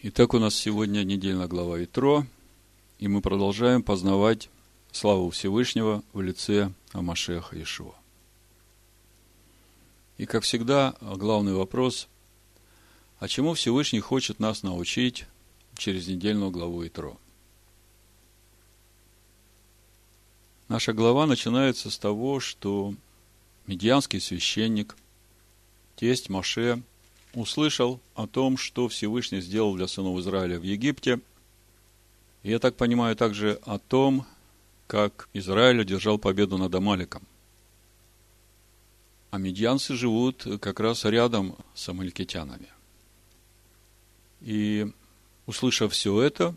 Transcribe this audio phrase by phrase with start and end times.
[0.00, 2.24] Итак, у нас сегодня недельная глава Итро,
[3.00, 4.48] и мы продолжаем познавать
[4.92, 7.96] славу Всевышнего в лице Амашеха Ишуа.
[10.16, 12.06] И, как всегда, главный вопрос,
[13.18, 15.26] а чему Всевышний хочет нас научить
[15.76, 17.18] через недельную главу Итро?
[20.68, 22.94] Наша глава начинается с того, что
[23.66, 24.96] медианский священник,
[25.96, 26.84] тесть Маше–
[27.34, 31.20] услышал о том, что Всевышний сделал для сынов Израиля в Египте.
[32.42, 34.26] Я так понимаю также о том,
[34.86, 37.26] как Израиль одержал победу над Амаликом.
[39.30, 42.68] А медьянцы живут как раз рядом с амаликитянами.
[44.40, 44.86] И,
[45.46, 46.54] услышав все это,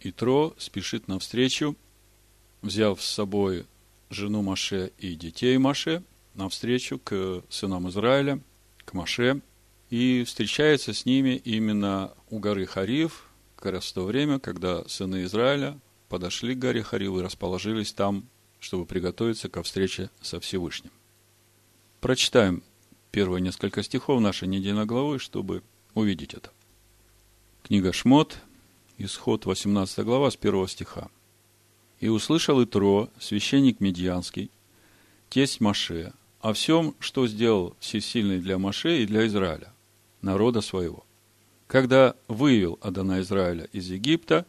[0.00, 1.76] Итро спешит навстречу,
[2.62, 3.66] взяв с собой
[4.08, 6.02] жену Маше и детей Маше,
[6.34, 8.40] навстречу к сынам Израиля,
[8.84, 9.42] к Маше–
[9.90, 15.24] и встречается с ними именно у горы Харив, как раз в то время, когда сыны
[15.24, 15.78] Израиля
[16.08, 18.28] подошли к горе Харив и расположились там,
[18.60, 20.92] чтобы приготовиться ко встрече со Всевышним.
[22.00, 22.62] Прочитаем
[23.10, 25.62] первые несколько стихов нашей недельной главы, чтобы
[25.94, 26.50] увидеть это.
[27.62, 28.38] Книга Шмот,
[28.98, 31.10] исход 18 глава с первого стиха.
[31.98, 34.50] «И услышал Итро, священник Медьянский,
[35.30, 39.72] тесть Маше, о всем, что сделал всесильный для Маше и для Израиля,
[40.26, 41.06] народа своего.
[41.66, 44.44] Когда вывел Адана Израиля из Египта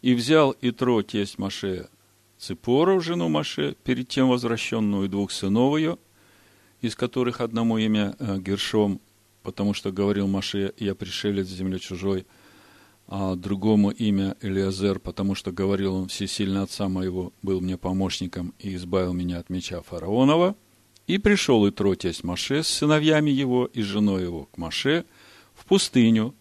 [0.00, 1.88] и взял Итро, тесть Маше,
[2.38, 5.98] Ципору, жену Маше, перед тем возвращенную двух сынов ее,
[6.80, 9.00] из которых одному имя э, Гершом,
[9.42, 12.26] потому что говорил Маше, я пришелец в земле чужой,
[13.08, 18.74] а другому имя Элиазер, потому что говорил он, всесильный отца моего был мне помощником и
[18.74, 20.56] избавил меня от меча фараонова.
[21.06, 25.04] И пришел и тесть Маше с сыновьями его и женой его к Маше–
[25.66, 26.34] пустыню,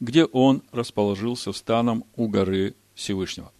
[0.00, 3.52] где он расположился станом у горы Всевышнего.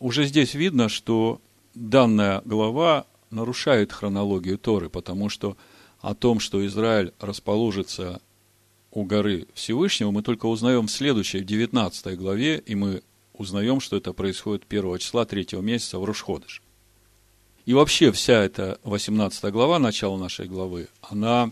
[0.00, 1.40] Уже здесь видно, что
[1.74, 5.56] данная глава нарушает хронологию Торы, потому что
[6.00, 8.20] о том, что Израиль расположится
[8.90, 13.02] у горы Всевышнего, мы только узнаем в следующей, в 19 главе, и мы
[13.32, 16.62] узнаем, что это происходит 1 числа 3 месяца в Рушходыш.
[17.66, 21.50] И вообще вся эта 18 глава, начало нашей главы, она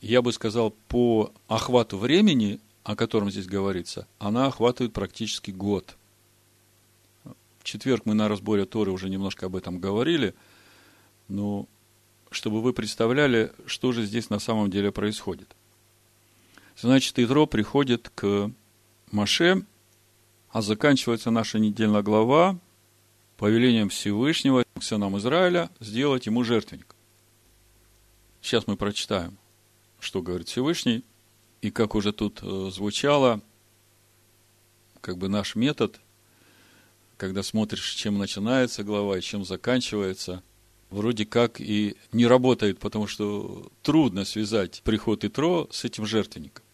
[0.00, 5.96] я бы сказал, по охвату времени, о котором здесь говорится, она охватывает практически год.
[7.24, 10.34] В четверг мы на разборе Торы уже немножко об этом говорили,
[11.26, 11.66] но
[12.30, 15.54] чтобы вы представляли, что же здесь на самом деле происходит.
[16.80, 18.50] Значит, Итро приходит к
[19.10, 19.64] Маше,
[20.50, 22.56] а заканчивается наша недельная глава
[23.36, 26.94] повелением Всевышнего к сынам Израиля сделать ему жертвенник.
[28.40, 29.36] Сейчас мы прочитаем–
[30.00, 31.04] что говорит Всевышний,
[31.60, 33.40] и как уже тут э, звучало,
[35.00, 36.00] как бы наш метод,
[37.16, 40.42] когда смотришь, чем начинается глава и чем заканчивается,
[40.90, 46.64] вроде как и не работает, потому что трудно связать приход Итро с этим жертвенником.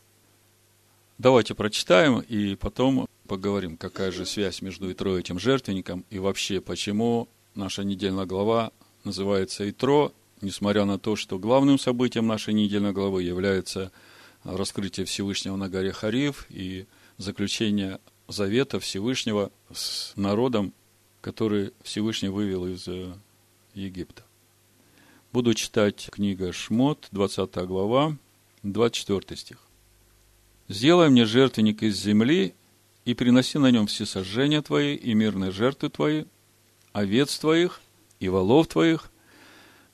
[1.19, 6.61] Давайте прочитаем и потом поговорим, какая же связь между Итро и этим жертвенником, и вообще,
[6.61, 8.73] почему наша недельная глава
[9.05, 10.13] называется Итро,
[10.45, 13.91] несмотря на то, что главным событием нашей недельной главы является
[14.45, 20.73] раскрытие Всевышнего на горе Хариф и заключение завета Всевышнего с народом,
[21.21, 23.13] который Всевышний вывел из э,
[23.75, 24.23] Египта.
[25.33, 28.17] Буду читать книга Шмот, 20 глава,
[28.63, 29.59] 24 стих.
[30.69, 32.55] «Сделай мне жертвенник из земли,
[33.05, 36.25] и приноси на нем все сожжения твои и мирные жертвы твои,
[36.93, 37.81] овец твоих
[38.21, 39.11] и волов твоих,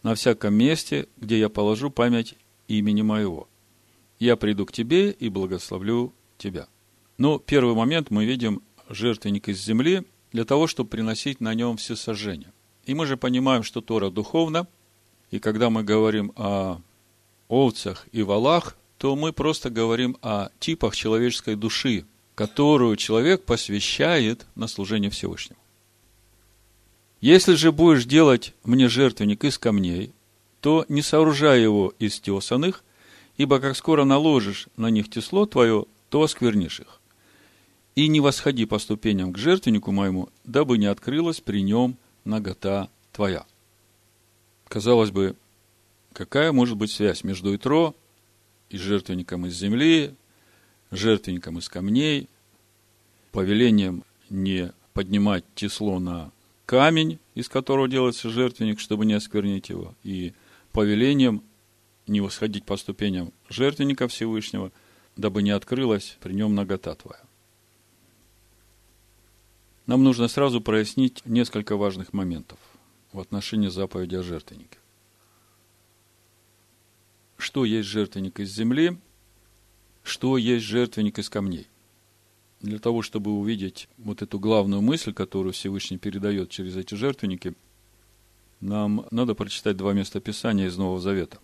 [0.03, 2.37] на всяком месте, где я положу память
[2.69, 3.49] имени моего.
[4.19, 6.69] Я приду к тебе и благословлю тебя.
[7.19, 11.97] Но первый момент мы видим жертвенник из земли для того, чтобы приносить на нем все
[11.97, 12.53] сожжения.
[12.85, 14.67] И мы же понимаем, что Тора духовна,
[15.31, 16.81] и когда мы говорим о
[17.49, 24.67] овцах и валах, то мы просто говорим о типах человеческой души, которую человек посвящает на
[24.67, 25.61] служение Всевышнему.
[27.21, 30.13] Если же будешь делать мне жертвенник из камней,
[30.61, 32.83] то не сооружай его из тесаных,
[33.37, 37.01] ибо как скоро наложишь на них тесло твое, то осквернишь их.
[37.95, 43.45] И не восходи по ступеням к жертвеннику моему, дабы не открылась при нем нагота твоя.
[44.69, 45.37] Казалось бы,
[46.15, 47.95] какая может быть связь между Итро
[48.71, 50.15] и жертвенником из земли,
[50.91, 52.29] жертвенником из камней,
[53.33, 56.31] повелением не поднимать тесло на
[56.71, 60.35] камень, из которого делается жертвенник, чтобы не осквернить его, и
[60.71, 61.43] повелением
[62.07, 64.71] не восходить по ступеням жертвенника Всевышнего,
[65.17, 67.25] дабы не открылась при нем нагота твоя.
[69.87, 72.61] Нам нужно сразу прояснить несколько важных моментов
[73.11, 74.79] в отношении заповеди о жертвеннике.
[77.37, 78.97] Что есть жертвенник из земли,
[80.05, 81.67] что есть жертвенник из камней.
[82.61, 87.55] Для того, чтобы увидеть вот эту главную мысль, которую Всевышний передает через эти жертвенники,
[88.61, 91.39] нам надо прочитать два места Писания из Нового Завета.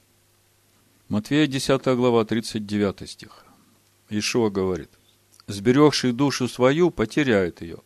[1.09, 3.47] Матвея 10 глава, 39 стих.
[4.11, 4.91] Ишуа говорит,
[5.47, 7.79] «Сберегший душу свою потеряет ее,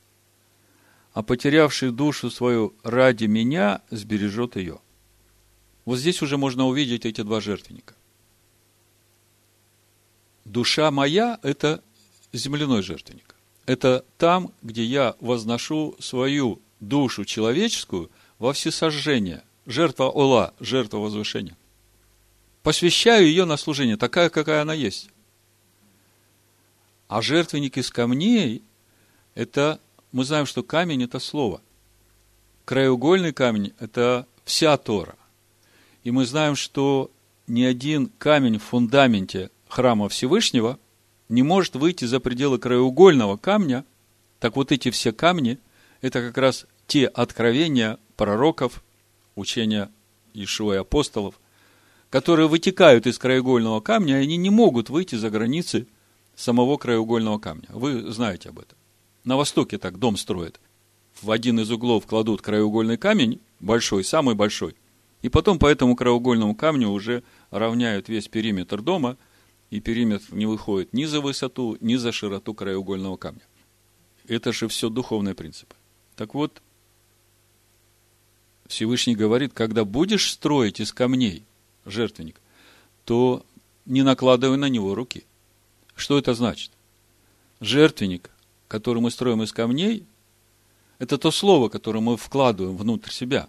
[1.12, 4.80] а потерявший душу свою ради меня сбережет ее».
[5.84, 7.94] Вот здесь уже можно увидеть эти два жертвенника.
[10.44, 11.82] Душа моя– это
[12.32, 13.34] земляной жертвенник.
[13.66, 19.44] Это там, где я возношу свою душу человеческую во всесожжение.
[19.66, 21.56] Жертва Ола, жертва возвышения.
[22.62, 25.10] Посвящаю ее на служение, такая, какая она есть.
[27.08, 28.62] А жертвенник из камней–
[29.34, 29.80] это,
[30.12, 31.60] мы знаем, что камень– это слово.
[32.64, 35.16] Краеугольный камень– это вся Тора.
[36.04, 37.10] И мы знаем, что
[37.46, 40.78] ни один камень в фундаменте храма Всевышнего
[41.30, 43.84] не может выйти за пределы краеугольного камня,
[44.40, 45.58] так вот эти все камни–
[46.02, 48.82] это как раз те откровения пророков,
[49.36, 49.90] учения
[50.34, 51.40] Ишуа и апостолов,
[52.10, 55.86] которые вытекают из краеугольного камня, и они не могут выйти за границы
[56.34, 57.68] самого краеугольного камня.
[57.68, 58.76] Вы знаете об этом.
[59.22, 60.58] На Востоке так дом строят.
[61.22, 64.74] В один из углов кладут краеугольный камень, большой, самый большой,
[65.22, 69.16] и потом по этому краеугольному камню уже равняют весь периметр дома–
[69.70, 73.42] и периметр не выходит ни за высоту, ни за широту краеугольного камня.
[74.26, 75.74] Это же все духовные принципы.
[76.16, 76.60] Так вот,
[78.66, 81.44] Всевышний говорит, когда будешь строить из камней
[81.86, 82.40] жертвенник,
[83.04, 83.44] то
[83.86, 85.24] не накладывай на него руки.
[85.94, 86.70] Что это значит?
[87.60, 88.30] Жертвенник,
[88.68, 90.04] который мы строим из камней,
[90.98, 93.48] это то слово, которое мы вкладываем внутрь себя.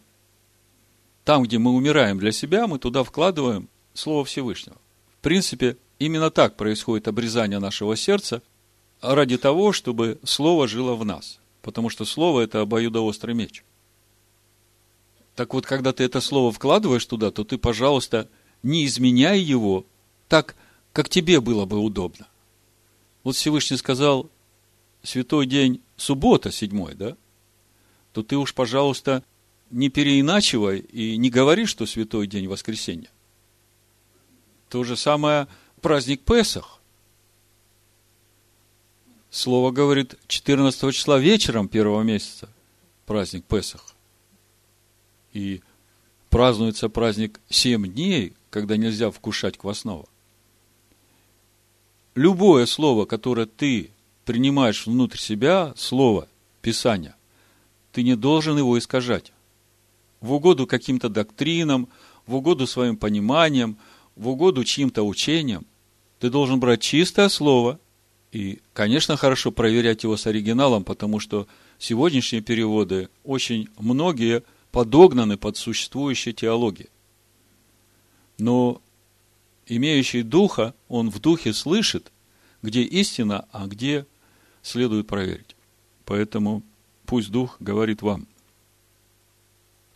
[1.24, 4.78] Там, где мы умираем для себя, мы туда вкладываем Слово Всевышнего.
[5.20, 8.42] В принципе, Именно так происходит обрезание нашего сердца
[9.02, 11.40] ради того, чтобы Слово жило в нас.
[11.62, 13.64] Потому что Слово– это обоюдоострый меч.
[15.36, 18.28] Так вот, когда ты это Слово вкладываешь туда, то ты, пожалуйста,
[18.64, 19.86] не изменяй его
[20.28, 20.56] так,
[20.92, 22.28] как тебе было бы удобно.
[23.24, 24.28] Вот Всевышний сказал,
[25.04, 27.16] святой день, суббота, седьмой, да?
[28.12, 29.24] То ты уж, пожалуйста,
[29.70, 33.12] не переиначивай и не говори, что святой день воскресенья.
[34.68, 35.48] То же самое–
[35.82, 36.80] праздник Песах.
[39.30, 42.50] Слово говорит 14 числа вечером первого месяца
[43.06, 43.94] праздник Песах.
[45.34, 45.62] И
[46.30, 50.06] празднуется праздник 7 дней, когда нельзя вкушать квасного.
[52.16, 53.92] Любое слово, которое ты
[54.26, 56.28] принимаешь внутрь себя, слово,
[56.62, 57.16] Писания,
[57.92, 59.32] ты не должен его искажать.
[60.20, 61.88] В угоду каким-то доктринам,
[62.28, 63.78] в угоду своим пониманиям,
[64.16, 65.66] в угоду чьим-то учениям.
[66.22, 67.80] Ты должен брать чистое слово,
[68.32, 71.48] и, конечно, хорошо проверять его с оригиналом, потому что
[71.80, 76.90] сегодняшние переводы очень многие подогнаны под существующие теологии.
[78.38, 78.84] Но
[79.66, 82.12] имеющий духа, он в духе слышит,
[82.62, 84.06] где истина, а где
[84.62, 85.56] следует проверить.
[86.06, 86.62] Поэтому
[87.08, 88.28] пусть дух говорит вам.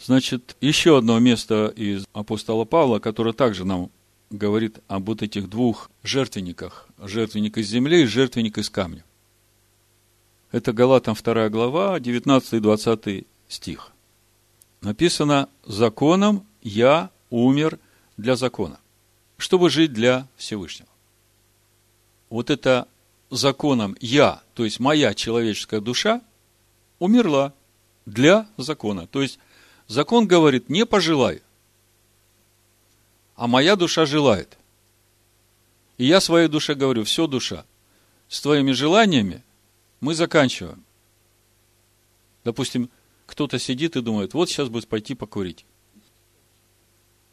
[0.03, 3.91] Значит, еще одно место из апостола Павла, которое также нам
[4.29, 6.87] говорит об вот этих двух жертвенниках.
[6.97, 9.03] Жертвенник из земли и жертвенник из камня.
[10.51, 13.91] Это Галатам 2 глава, 19 и 20 стих.
[14.81, 17.79] Написано, законом я умер
[18.17, 18.79] для закона,
[19.37, 20.89] чтобы жить для Всевышнего.
[22.29, 22.87] Вот это
[23.29, 26.21] законом я, то есть моя человеческая душа,
[26.99, 27.53] умерла
[28.05, 29.07] для закона.
[29.07, 29.39] То есть
[29.87, 31.41] закон говорит, не пожелай,
[33.35, 34.57] а моя душа желает.
[35.97, 37.65] И я своей душе говорю, все, душа,
[38.27, 39.43] с твоими желаниями
[39.99, 40.83] мы заканчиваем.
[42.43, 42.89] Допустим,
[43.25, 45.65] кто-то сидит и думает, вот сейчас будет пойти покурить.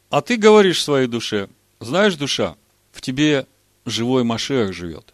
[0.09, 2.55] А ты говоришь своей душе, знаешь, душа,
[2.91, 3.47] в тебе
[3.85, 5.13] живой Машех живет.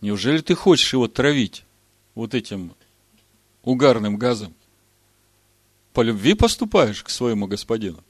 [0.00, 1.64] Неужели ты хочешь его травить
[2.14, 2.74] вот этим
[3.62, 4.54] угарным газом?
[5.92, 8.02] По любви поступаешь к своему господину?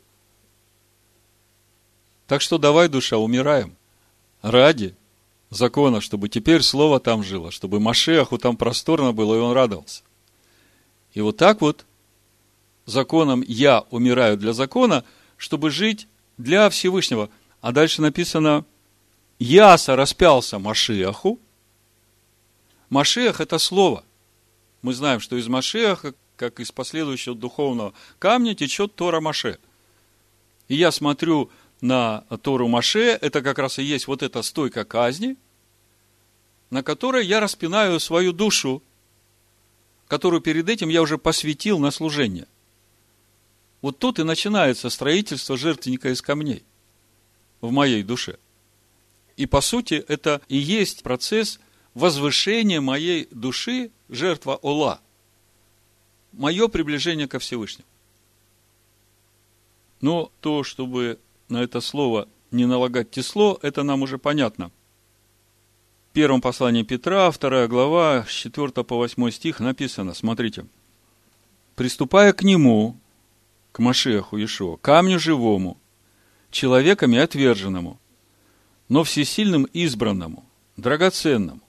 [2.32, 3.76] Так что давай, душа, умираем.
[4.40, 4.96] Ради
[5.50, 10.02] закона, чтобы теперь слово там жило, чтобы Машеху там просторно было, и он радовался.
[11.12, 11.84] И вот так вот
[12.86, 15.04] законом я умираю для закона,
[15.36, 16.08] чтобы жить
[16.38, 17.28] для Всевышнего.
[17.60, 18.64] А дальше написано,
[19.38, 21.38] Яса распялся Машеху.
[22.88, 24.04] Машех– это слово.
[24.80, 29.58] Мы знаем, что из Машеха, как из последующего духовного камня, течет Тора Маше.
[30.68, 31.50] И я смотрю
[31.82, 35.36] на Тору Маше, это как раз и есть вот эта стойка казни,
[36.70, 38.82] на которой я распинаю свою душу,
[40.06, 42.46] которую перед этим я уже посвятил на служение.
[43.82, 46.62] Вот тут и начинается строительство жертвенника из камней
[47.60, 48.38] в моей душе.
[49.36, 51.58] И по сути это и есть процесс
[51.94, 55.00] возвышения моей души, жертва Ола.
[56.32, 57.86] Мое приближение ко Всевышнему.
[60.00, 61.18] Но то, чтобы
[61.52, 64.70] на это слово не налагать тесло, это нам уже понятно.
[66.10, 70.66] В первом послании Петра, вторая глава, с 4 по 8 стих написано, смотрите.
[71.76, 72.98] «Приступая к нему,
[73.70, 75.78] к Машеху Ишуа, камню живому,
[76.50, 77.98] человеками отверженному,
[78.88, 80.44] но всесильным избранному,
[80.76, 81.62] драгоценному,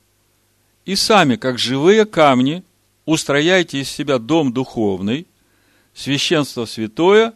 [0.86, 2.64] и сами, как живые камни,
[3.06, 5.28] устрояйте из себя дом духовный,
[5.94, 7.34] священство святое,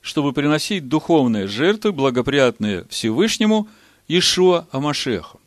[0.00, 3.68] чтобы приносить духовные жертвы, благоприятные Всевышнему,
[4.08, 5.40] Ишуа Амашеху.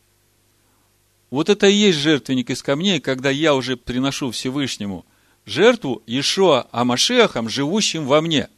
[1.29, 5.05] Вот это и есть жертвенник из камней, когда я уже приношу Всевышнему
[5.45, 8.49] жертву Ишуа Амашехам, живущим во мне.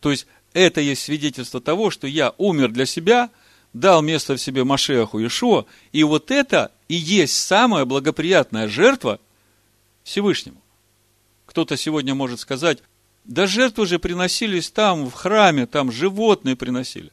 [0.00, 3.30] То есть, это есть свидетельство того, что я умер для себя,
[3.72, 9.20] дал место в себе Машеху Ишуа, и вот это и есть самая благоприятная жертва
[10.02, 10.60] Всевышнему.
[11.46, 12.82] Кто-то сегодня может сказать,
[13.24, 17.10] да жертвы же приносились там, в храме, там животные приносили.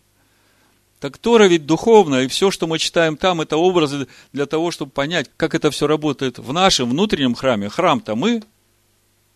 [0.99, 4.91] Так Тора ведь духовная, и все, что мы читаем там, это образы для того, чтобы
[4.91, 7.69] понять, как это все работает в нашем внутреннем храме.
[7.69, 8.43] Храм-то мы,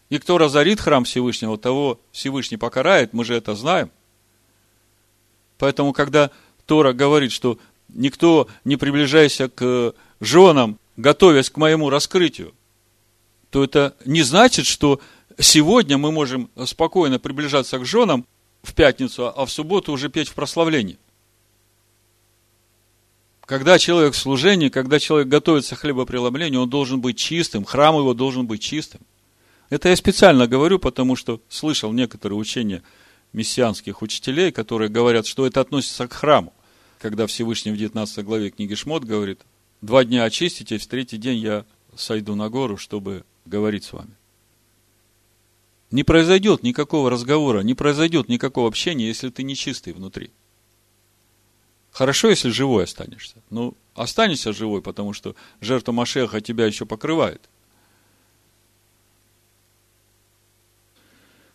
[0.09, 3.91] и кто разорит храм Всевышнего, того Всевышний покарает, мы же это знаем.
[5.59, 6.31] Поэтому, когда
[6.65, 7.59] Тора говорит, что
[7.89, 12.55] никто не приближайся к женам, готовясь к моему раскрытию,
[13.51, 14.99] то это не значит, что
[15.39, 18.25] сегодня мы можем спокойно приближаться к женам
[18.63, 20.97] в пятницу, а в субботу уже петь в прославлении.
[23.45, 28.13] Когда человек в служении, когда человек готовится к хлебопреломлению, он должен быть чистым, храм его
[28.13, 29.01] должен быть чистым.
[29.69, 32.83] Это я специально говорю, потому что слышал некоторые учения
[33.33, 36.53] мессианских учителей, которые говорят, что это относится к храму.
[36.99, 39.41] Когда Всевышний в 19 главе книги Шмот говорит,
[39.81, 44.11] два дня очиститесь, в третий день я сойду на гору, чтобы говорить с вами.
[45.91, 50.31] Не произойдет никакого разговора, не произойдет никакого общения, если ты не чистый внутри.
[51.91, 53.35] Хорошо, если живой останешься.
[53.49, 57.49] Ну, останешься живой, потому что жертва Машеха тебя еще покрывает.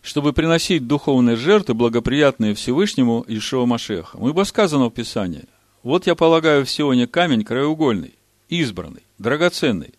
[0.03, 4.17] Чтобы приносить духовные жертвы, благоприятные Всевышнему Ишуа Машеха.
[4.17, 5.45] Бы сказано в Писании.
[5.81, 8.13] Вот я полагаю в Сионе камень краеугольный,
[8.49, 9.95] избранный, драгоценный.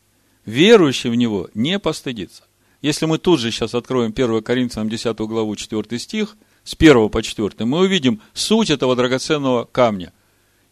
[0.47, 2.45] Верующий в него не постыдится.
[2.81, 7.23] Если мы тут же сейчас откроем 1 Коринфянам 10 главу 4 стих, с 1 по
[7.23, 10.13] 4, мы увидим суть этого драгоценного камня.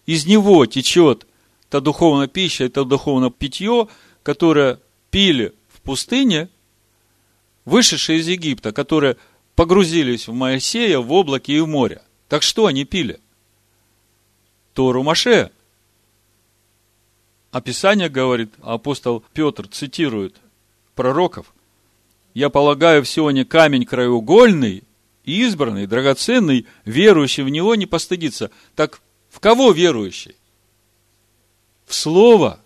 [0.04, 1.26] Из него течет
[1.68, 3.88] та духовная пища, это духовное питье,
[4.22, 6.48] которое пили в пустыне,
[7.64, 9.16] вышедшие из Египта, которые
[9.56, 12.02] погрузились в Моисея, в облаке и в море.
[12.28, 13.20] Так что они пили?
[14.74, 15.50] Тору Маше.
[17.50, 20.36] Описание говорит, апостол Петр цитирует
[20.94, 21.52] пророков.
[22.36, 24.82] Я полагаю, в Сионе камень краеугольный,
[25.24, 28.50] избранный, драгоценный, верующий в него не постыдится.
[28.74, 29.00] Так
[29.30, 30.36] в кого верующий?
[31.86, 32.60] В Слово.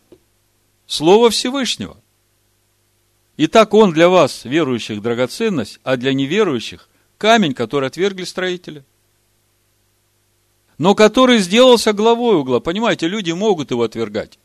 [0.88, 1.96] Слово Всевышнего.
[3.36, 8.82] Итак, он для вас, верующих, драгоценность, а для неверующих– камень, который отвергли строители
[10.78, 12.58] но который сделался главой угла.
[12.58, 14.38] Понимаете, люди могут его отвергать.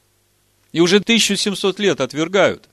[0.74, 2.68] И уже 1700 лет отвергают.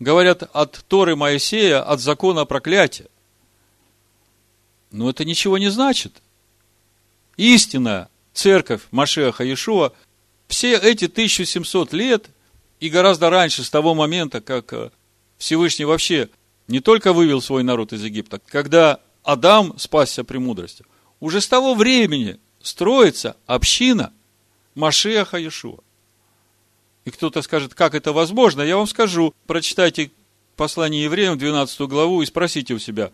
[0.00, 3.06] Говорят, от Торы Моисея, от закона проклятия.
[4.90, 6.22] Но это ничего не значит.
[7.36, 9.92] Истинная церковь Машеха Иешуа
[10.48, 12.30] все эти 1700 лет
[12.80, 14.90] и гораздо раньше, с того момента, как э,
[15.36, 16.30] Всевышний вообще
[16.66, 20.86] не только вывел свой народ из Египта, когда Адам спасся премудростью,
[21.20, 24.12] уже с того времени строится община
[24.74, 25.80] Машеха Иешуа.
[27.04, 28.62] И кто-то скажет, как это возможно?
[28.62, 30.10] Я вам скажу, прочитайте
[30.56, 33.10] послание евреям, 12 главу, и спросите у себя,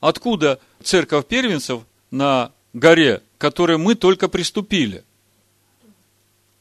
[0.00, 5.04] откуда церковь первенцев на горе, к которой мы только приступили?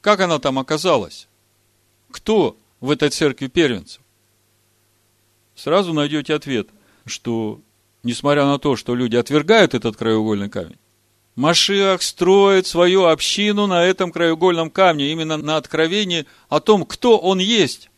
[0.01, 1.27] Как она там оказалась?
[2.11, 4.01] Кто в этой церкви первенцев?
[5.55, 6.69] Сразу найдете ответ,
[7.05, 7.59] что
[8.03, 10.77] несмотря на то, что люди отвергают этот краеугольный камень,
[11.39, 17.39] Машиах строит свою общину на этом краеугольном камне, именно на откровении о том, кто он
[17.39, 17.89] есть.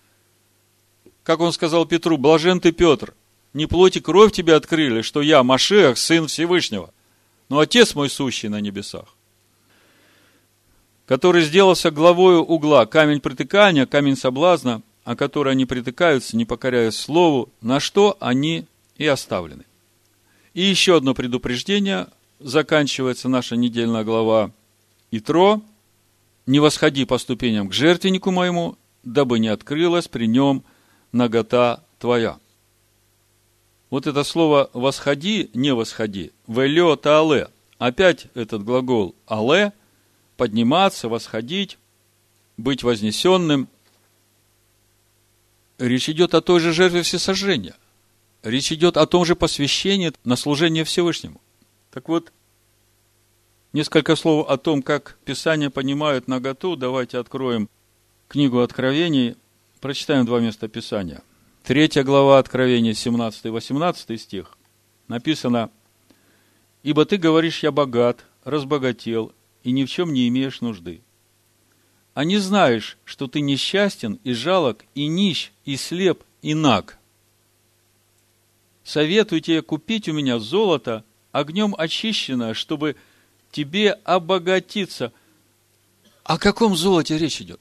[1.23, 3.15] Как он сказал Петру, блажен ты, Петр,
[3.53, 6.93] не плоть и кровь тебе открыли, что я, Машиах, сын Всевышнего,
[7.49, 9.05] но Отец мой сущий на небесах
[11.07, 17.49] который сделался главою угла, камень притыкания, камень соблазна, о который они притыкаются, не покоряясь слову,
[17.59, 19.65] на что они и оставлены.
[20.53, 22.07] И еще одно предупреждение,
[22.43, 24.51] заканчивается наша недельная глава
[25.11, 25.61] Итро,
[26.45, 30.63] «Не восходи по ступеням к жертвеннику моему, дабы не открылась при нем
[31.11, 32.39] нагота твоя».
[33.89, 39.73] Вот это слово «восходи», «не восходи», «велё таале», опять этот глагол «але»,
[40.37, 41.77] подниматься, восходить,
[42.57, 43.67] быть вознесенным.
[45.77, 47.75] Речь идет о той же жертве всесожжения.
[48.43, 51.40] Речь идет о том же посвящении на служение Всевышнему.
[51.91, 52.31] Так вот,
[53.73, 56.77] несколько слов о том, как Писание понимают наготу.
[56.77, 57.69] Давайте откроем
[58.29, 59.35] книгу Откровений,
[59.81, 61.21] прочитаем два места Писания.
[61.63, 64.57] Третья глава Откровения, 17 и 18 стих.
[65.09, 65.69] Написано,
[66.81, 69.33] «Ибо ты говоришь, я богат, разбогател,
[69.63, 71.01] и ни в чем не имеешь нужды.
[72.13, 76.97] А не знаешь, что ты несчастен и жалок, и нищ, и слеп, и наг.
[78.85, 82.95] Советую тебе купить у меня золото, огнем очищенное, чтобы
[83.51, 85.11] тебе обогатиться.
[86.23, 87.59] О каком золоте речь идет?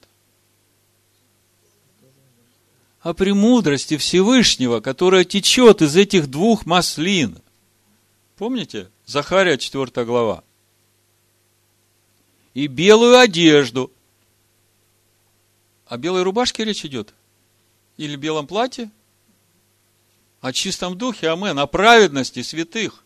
[3.01, 7.39] О премудрости Всевышнего, которая течет из этих двух маслин.
[8.37, 8.89] Помните?
[9.07, 10.45] Захария 4 глава
[12.55, 13.91] и белую одежду.
[15.87, 17.15] О белой рубашке речь идет?
[17.97, 18.91] Или белом платье?
[20.41, 23.05] О чистом духе, амен, о праведности святых.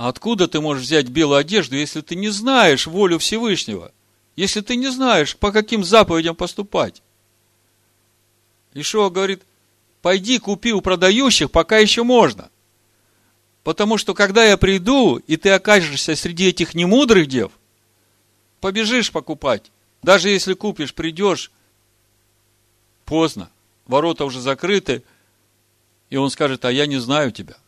[0.00, 3.92] А откуда ты можешь взять белую одежду, если ты не знаешь волю Всевышнего?
[4.34, 7.02] Если ты не знаешь, по каким заповедям поступать?
[8.72, 9.42] Ишуа говорит,
[10.00, 12.48] пойди купи у продающих, пока еще можно–
[13.62, 17.52] Потому что когда я приду, и ты окажешься среди этих немудрых дев,
[18.60, 19.70] побежишь покупать.
[20.02, 21.50] Даже если купишь, придешь,
[23.04, 23.50] поздно.
[23.86, 25.02] Ворота уже закрыты,
[26.08, 27.58] и он скажет, а я не знаю тебя.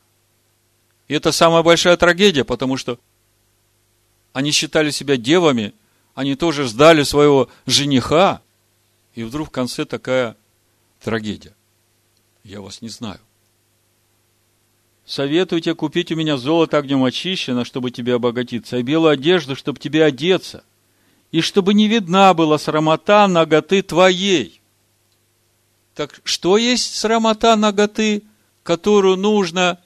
[1.12, 2.98] И это самая большая трагедия, потому что
[4.32, 5.74] они считали себя девами,
[6.14, 8.40] они тоже ждали своего жениха,
[9.14, 10.38] и вдруг в конце такая
[11.04, 11.54] трагедия.
[12.44, 13.20] Я вас не знаю.
[15.04, 19.78] Советую тебе купить у меня золото огнем очищено, чтобы тебе обогатиться, и белую одежду, чтобы
[19.78, 20.64] тебе одеться,
[21.30, 24.62] и чтобы не видна была срамота ноготы твоей.
[25.94, 28.22] Так что есть срамота ноготы,
[28.62, 29.78] которую нужно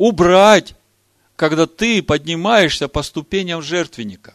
[0.00, 0.74] убрать,
[1.36, 4.34] когда ты поднимаешься по ступеням жертвенника?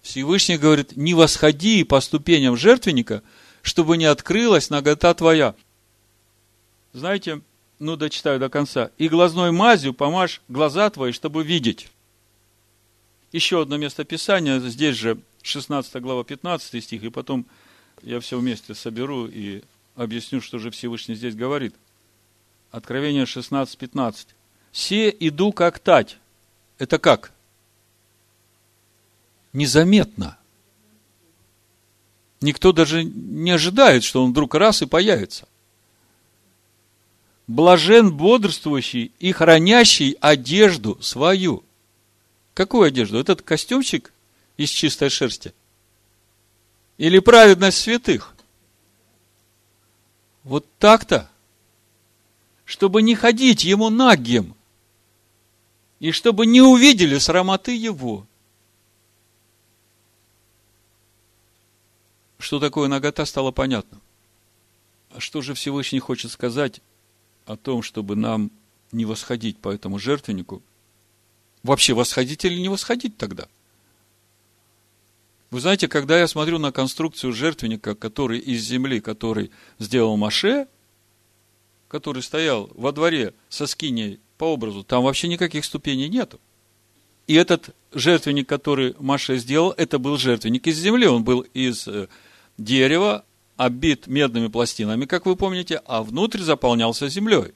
[0.00, 3.24] Всевышний говорит, не восходи по ступеням жертвенника,
[3.62, 5.56] чтобы не открылась нагота твоя.
[6.92, 7.40] Знаете,
[7.80, 8.92] ну, дочитаю до конца.
[8.96, 11.88] И глазной мазью помажь глаза твои, чтобы видеть.
[13.32, 17.44] Еще одно место Писания, здесь же 16 глава, 15 стих, и потом
[18.02, 19.62] я все вместе соберу и
[19.96, 21.74] объясню, что же Всевышний здесь говорит.
[22.72, 24.28] Откровение 16, 15.
[24.72, 26.18] «Се иду как тать».
[26.78, 27.30] Это как?
[29.52, 30.36] Незаметно.
[32.40, 35.46] Никто даже не ожидает, что он вдруг раз и появится
[37.46, 41.64] блажен бодрствующий и хранящий одежду свою.
[42.54, 43.18] Какую одежду?
[43.18, 44.12] Этот костюмчик
[44.56, 45.52] из чистой шерсти?
[46.98, 48.34] Или праведность святых?
[50.44, 51.28] Вот так-то.
[52.64, 54.54] Чтобы не ходить ему нагим.
[56.00, 58.26] И чтобы не увидели срамоты его.
[62.38, 64.00] Что такое нагота, стало понятно.
[65.10, 66.80] А что же Всевышний хочет сказать
[67.46, 68.50] о том, чтобы нам
[68.90, 70.62] не восходить по этому жертвеннику,
[71.62, 73.46] вообще восходить или не восходить тогда?
[75.50, 80.66] Вы знаете, когда я смотрю на конструкцию жертвенника, который из земли, который сделал Маше,
[81.92, 86.40] который стоял во дворе со скиней по образу, там вообще никаких ступеней нету.
[87.26, 91.06] И этот жертвенник, который Маше сделал, это был жертвенник из земли.
[91.06, 92.08] Он был из э,
[92.56, 93.24] дерева,
[93.58, 97.52] оббит медными пластинами, как вы помните, а внутрь заполнялся землей.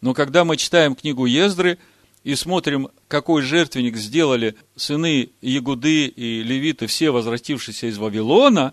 [0.00, 1.78] Но когда мы читаем книгу Ездры
[2.24, 8.72] и смотрим, какой жертвенник сделали сыны Ягуды и Левиты, все возвратившиеся из Вавилона,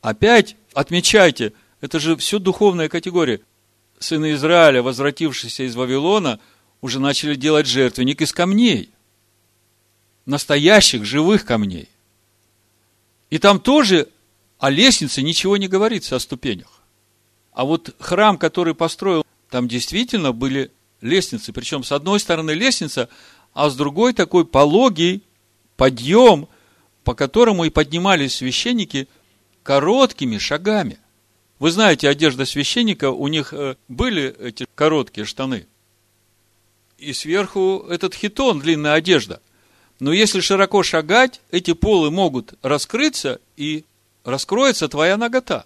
[0.00, 3.40] опять отмечайте, это же все духовная категория.
[3.98, 6.40] Сыны Израиля, возвратившиеся из Вавилона,
[6.80, 8.90] уже начали делать жертвенник из камней.
[10.24, 11.88] Настоящих, живых камней.
[13.30, 14.08] И там тоже
[14.58, 16.82] о лестнице ничего не говорится, о ступенях.
[17.52, 21.52] А вот храм, который построил, там действительно были лестницы.
[21.52, 23.08] Причем с одной стороны лестница,
[23.54, 25.22] а с другой такой пологий
[25.76, 26.48] подъем,
[27.04, 29.08] по которому и поднимались священники
[29.62, 30.98] короткими шагами.
[31.58, 35.66] Вы знаете, одежда священника, у них э, были эти короткие штаны.
[36.98, 39.40] И сверху этот хитон, длинная одежда.
[39.98, 43.84] Но если широко шагать, эти полы могут раскрыться, и
[44.24, 45.64] раскроется твоя нагота.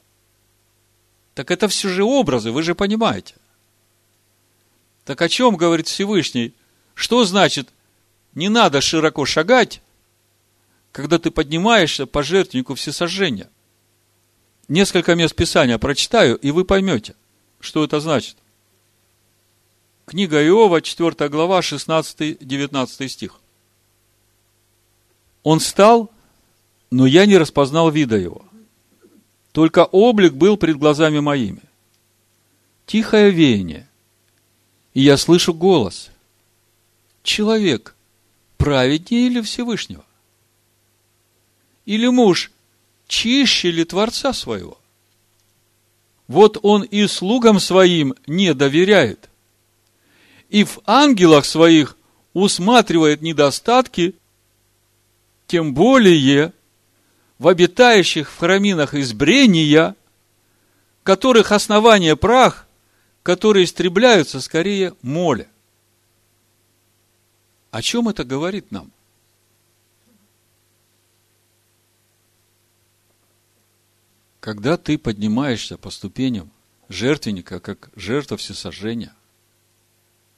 [1.34, 3.34] Так это все же образы, вы же понимаете.
[5.04, 6.54] Так о чем говорит Всевышний?
[6.94, 7.68] Что значит,
[8.34, 9.80] не надо широко шагать,
[10.92, 13.48] когда ты поднимаешься по жертвеннику всесожжения?
[14.70, 17.16] Несколько мест Писания прочитаю, и вы поймете,
[17.58, 18.36] что это значит.
[20.06, 23.40] Книга Иова, 4 глава, 16-19 стих.
[25.42, 26.08] Он стал,
[26.92, 28.44] но я не распознал вида его.
[29.50, 31.62] Только облик был пред глазами моими.
[32.86, 33.88] Тихое веяние,
[34.94, 36.10] и я слышу голос.
[37.24, 37.96] Человек
[38.56, 40.04] праведнее или Всевышнего?
[41.86, 42.52] Или муж
[43.10, 44.78] чище ли Творца своего?
[46.28, 49.28] Вот он и слугам своим не доверяет,
[50.48, 51.96] и в ангелах своих
[52.34, 54.14] усматривает недостатки,
[55.48, 56.52] тем более
[57.38, 59.96] в обитающих в храминах избрения,
[61.02, 62.68] которых основание прах,
[63.24, 65.48] которые истребляются скорее моля.
[67.72, 68.92] О чем это говорит нам?
[74.40, 76.50] Когда ты поднимаешься по ступеням
[76.88, 79.14] жертвенника, как жертва всесожжения,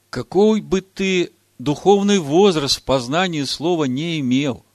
[0.09, 4.65] какой бы ты духовный возраст в познании слова не имел,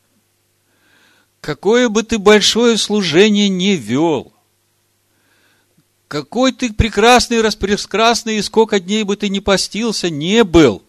[1.43, 4.33] какое бы ты большое служение не вел,
[6.09, 10.83] какой ты прекрасный, распрекрасный, и сколько дней бы ты не постился, не был.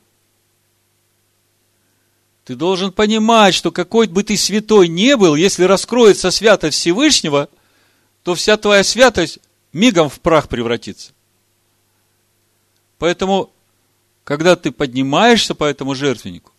[2.45, 7.49] Ты должен понимать, что какой бы ты святой не был, если раскроется святость Всевышнего,
[8.23, 9.39] то вся твоя святость
[9.73, 11.11] мигом в прах превратится.
[12.97, 13.51] Поэтому,
[14.23, 16.51] когда ты поднимаешься по этому жертвеннику,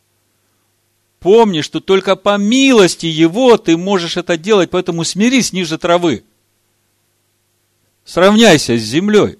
[1.19, 6.25] помни, что только по милости Его ты можешь это делать, поэтому смирись ниже травы.
[8.05, 9.39] Сравняйся с землей.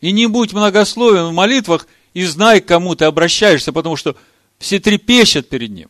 [0.00, 4.16] И не будь многословен в молитвах, и знай, к кому ты обращаешься, потому что
[4.58, 5.88] все трепещут перед ним.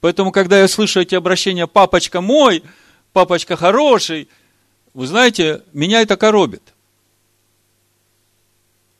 [0.00, 2.62] Поэтому, когда я слышу эти обращения «папочка мой»,
[3.12, 4.28] «папочка хороший»,
[4.94, 6.62] вы знаете, меня это коробит.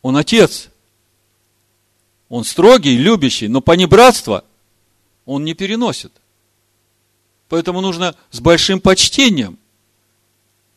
[0.03, 0.69] Он отец.
[2.29, 4.45] Он строгий, любящий, но понебратство
[5.25, 6.13] он не переносит.
[7.49, 9.59] Поэтому нужно с большим почтением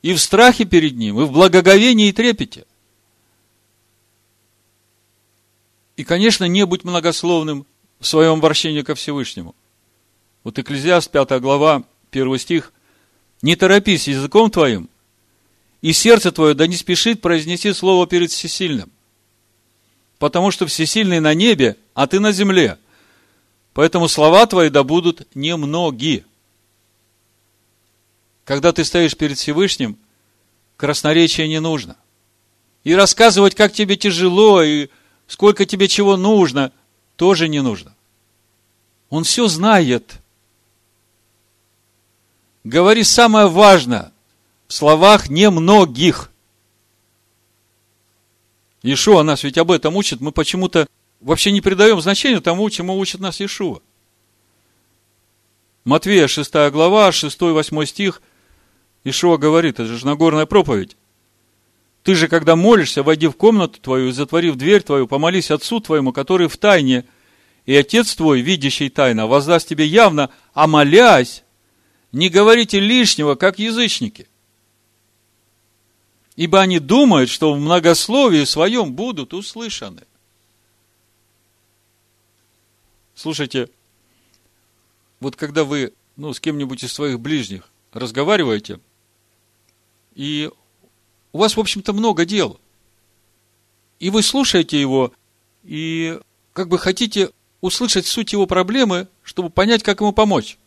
[0.02, 2.66] и в страхе перед ним, и в благоговении и трепете.
[5.96, 7.68] И, конечно, не будь многословным
[8.00, 9.54] в своем обращении ко Всевышнему.
[10.44, 12.74] Вот Экклезиаст, 5 глава, 1 стих.
[13.42, 14.90] «Не торопись языком твоим,
[15.82, 18.90] и сердце твое да не спешит произнести слово перед всесильным,
[20.18, 22.78] потому что всесильный на небе, а ты на земле.
[23.74, 26.26] Поэтому слова твои да будут немноги».
[28.46, 29.98] Когда ты стоишь перед Всевышним,
[30.76, 31.96] красноречия не нужно.
[32.84, 34.90] И рассказывать, как тебе тяжело, и
[35.28, 36.74] сколько тебе чего нужно,
[37.16, 37.96] тоже не нужно.
[39.10, 40.23] Он все знает.
[42.64, 44.12] Говори самое важное
[44.68, 46.32] в словах немногих.
[48.82, 50.22] Ишуа нас ведь об этом учит.
[50.22, 50.88] Мы почему-то
[51.20, 53.80] вообще не придаем значения тому, чему учит нас Ишуа.
[55.84, 58.22] Матвея 6 глава, 6-8 стих–
[59.04, 60.96] Ишуа говорит, это же Нагорная проповедь.
[62.04, 66.48] Ты же, когда молишься, войди в комнату твою, затворив дверь твою, помолись Отцу твоему, который
[66.48, 67.06] в тайне,
[67.66, 71.44] и Отец твой, видящий тайно, воздаст тебе явно, а молясь,
[72.14, 74.30] не говорите лишнего, как язычники.
[76.38, 80.04] Ибо они думают, что в многословии своем будут услышаны.
[83.14, 83.70] Слушайте,
[85.20, 88.80] вот когда вы ну, с кем-нибудь из своих ближних разговариваете–
[90.16, 90.50] и
[91.32, 92.60] у вас, в общем-то, много дел.
[94.00, 95.14] И вы слушаете его,
[95.64, 96.20] и
[96.54, 100.58] как бы хотите услышать суть его проблемы, чтобы понять, как ему помочь.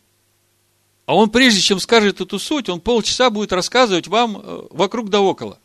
[1.07, 5.21] А он, прежде чем скажет эту суть, он полчаса будет рассказывать вам э, вокруг да
[5.21, 5.57] около.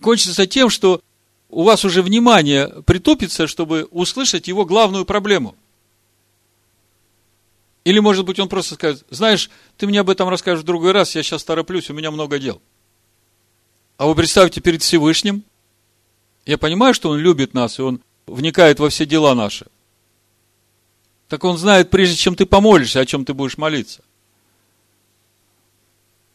[0.00, 1.02] Кончится тем, что
[1.50, 5.54] у вас уже внимание притупится, чтобы услышать его главную проблему.
[7.84, 11.14] Или, может быть, он просто скажет, знаешь, ты мне об этом расскажешь в другой раз,
[11.14, 12.62] я сейчас тороплюсь, у меня много дел.
[13.98, 15.44] А вы представьте перед Всевышним,
[16.46, 19.66] я понимаю, что он любит нас, и он вникает во все дела наши.
[21.30, 24.02] Так он знает, прежде чем ты помолишься, о чем ты будешь молиться.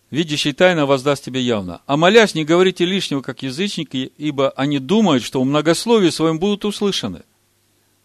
[0.09, 1.81] Видящий тайно воздаст тебе явно.
[1.85, 6.63] А молясь, не говорите лишнего, как язычники, ибо они думают, что в многословии своем будут
[6.63, 7.23] услышаны.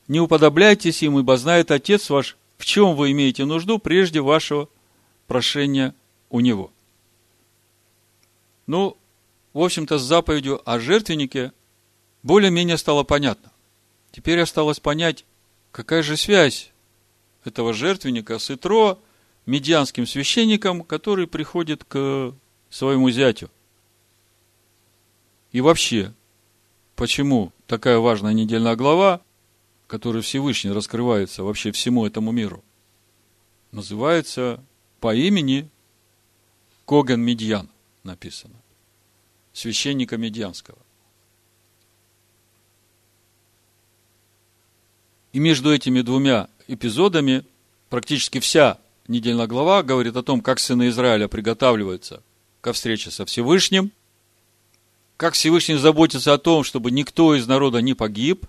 [0.09, 4.68] Не уподобляйтесь им, ибо знает Отец ваш, в чем вы имеете нужду прежде вашего
[5.29, 5.94] прошения
[6.29, 6.72] у Него.
[8.66, 8.96] Ну,
[9.53, 11.53] в общем-то, с заповедью о жертвеннике
[12.24, 13.53] более-менее стало понятно.
[14.11, 15.24] Теперь осталось понять,
[15.70, 16.69] какая же связь
[17.44, 18.98] этого жертвенника с Итро,
[19.46, 22.35] медианским священником, который приходит к
[22.68, 23.50] своему зятю.
[25.53, 26.14] И вообще,
[26.94, 29.20] почему такая важная недельная глава,
[29.87, 32.62] которая Всевышний раскрывается вообще всему этому миру,
[33.72, 34.62] называется
[35.00, 35.68] по имени
[36.87, 37.68] Коген Медьян
[38.03, 38.55] написано.
[39.53, 40.79] Священника Медьянского.
[45.33, 47.44] И между этими двумя эпизодами
[47.88, 48.78] практически вся
[49.09, 52.22] недельная глава говорит о том, как сыны Израиля приготавливаются
[52.61, 53.90] ко встрече со Всевышним,
[55.16, 58.46] как Всевышний заботится о том, чтобы никто из народа не погиб,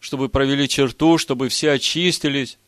[0.00, 2.58] чтобы провели черту, чтобы все очистились.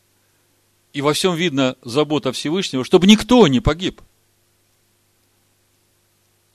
[0.92, 4.01] И во всем видно забота Всевышнего, чтобы никто не погиб.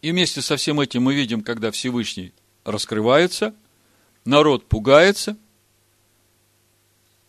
[0.02, 2.34] И вместе со всем этим мы видим, когда Всевышний
[2.64, 3.54] раскрывается,
[4.24, 5.38] народ пугается–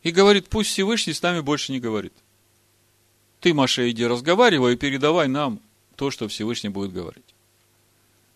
[0.02, 2.12] и говорит, пусть Всевышний с нами больше не говорит.
[3.40, 5.60] Ты, Маша, иди разговаривай и передавай нам
[5.96, 7.24] то, что Всевышний будет говорить.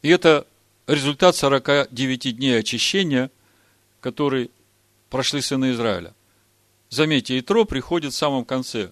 [0.02, 0.46] И это
[0.86, 3.30] результат 49 дней очищения,
[4.00, 4.50] который
[5.10, 6.14] прошли сыны Израиля.
[6.90, 8.90] Заметьте, Итро приходит в самом конце.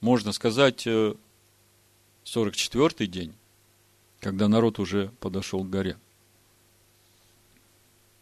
[0.00, 3.34] Можно сказать, 44-й э, день,
[4.20, 5.96] когда народ уже подошел к горе.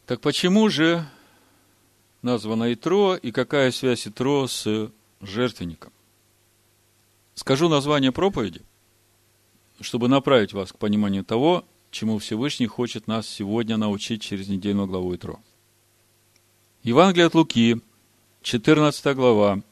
[0.07, 1.09] Так почему же
[2.23, 5.93] названо Итро, и какая связь Итро с жертвенником.
[7.35, 8.63] Скажу название проповеди,
[9.81, 15.15] чтобы направить вас к пониманию того, чему Всевышний хочет нас сегодня научить через недельную главу
[15.15, 15.41] Итро.
[16.83, 17.81] Евангелие от Луки,
[18.43, 19.63] 14 глава,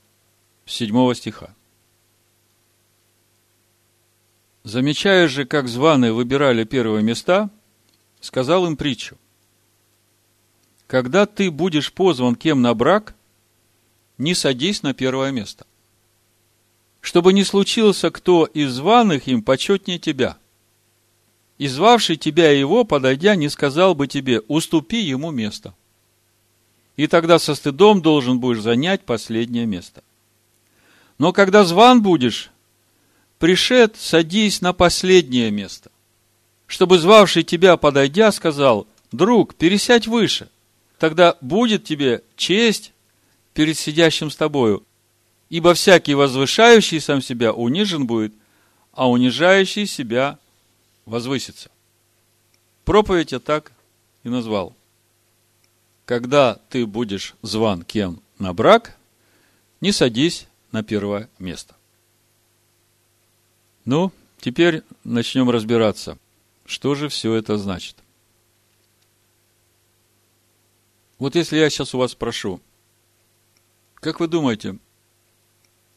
[0.66, 1.54] 7 стиха.
[4.62, 7.50] Замечая же, как званые выбирали первые места,
[8.20, 9.16] сказал им притчу
[10.86, 13.14] когда ты будешь позван кем на брак,
[14.18, 15.66] не садись на первое место.
[17.00, 20.38] Чтобы не случился кто из званых им почетнее тебя.
[21.58, 25.74] И звавший тебя его, подойдя, не сказал бы тебе, уступи ему место.
[26.96, 30.02] И тогда со стыдом должен будешь занять последнее место.
[31.18, 32.50] Но когда зван будешь,
[33.38, 35.90] пришед, садись на последнее место.
[36.66, 40.48] Чтобы звавший тебя, подойдя, сказал, друг, пересядь выше
[40.98, 42.92] тогда будет тебе честь
[43.52, 44.84] перед сидящим с тобою.
[45.50, 48.34] Ибо всякий возвышающий сам себя унижен будет,
[48.92, 50.38] а унижающий себя
[51.06, 51.70] возвысится.
[52.84, 53.72] Проповедь я так
[54.24, 54.74] и назвал.
[56.04, 58.96] Когда ты будешь зван кем на брак,
[59.80, 61.74] не садись на первое место.
[63.84, 66.18] Ну, теперь начнем разбираться,
[66.66, 67.96] что же все это значит.
[71.24, 72.60] Вот если я сейчас у вас спрошу,
[73.94, 74.76] как вы думаете,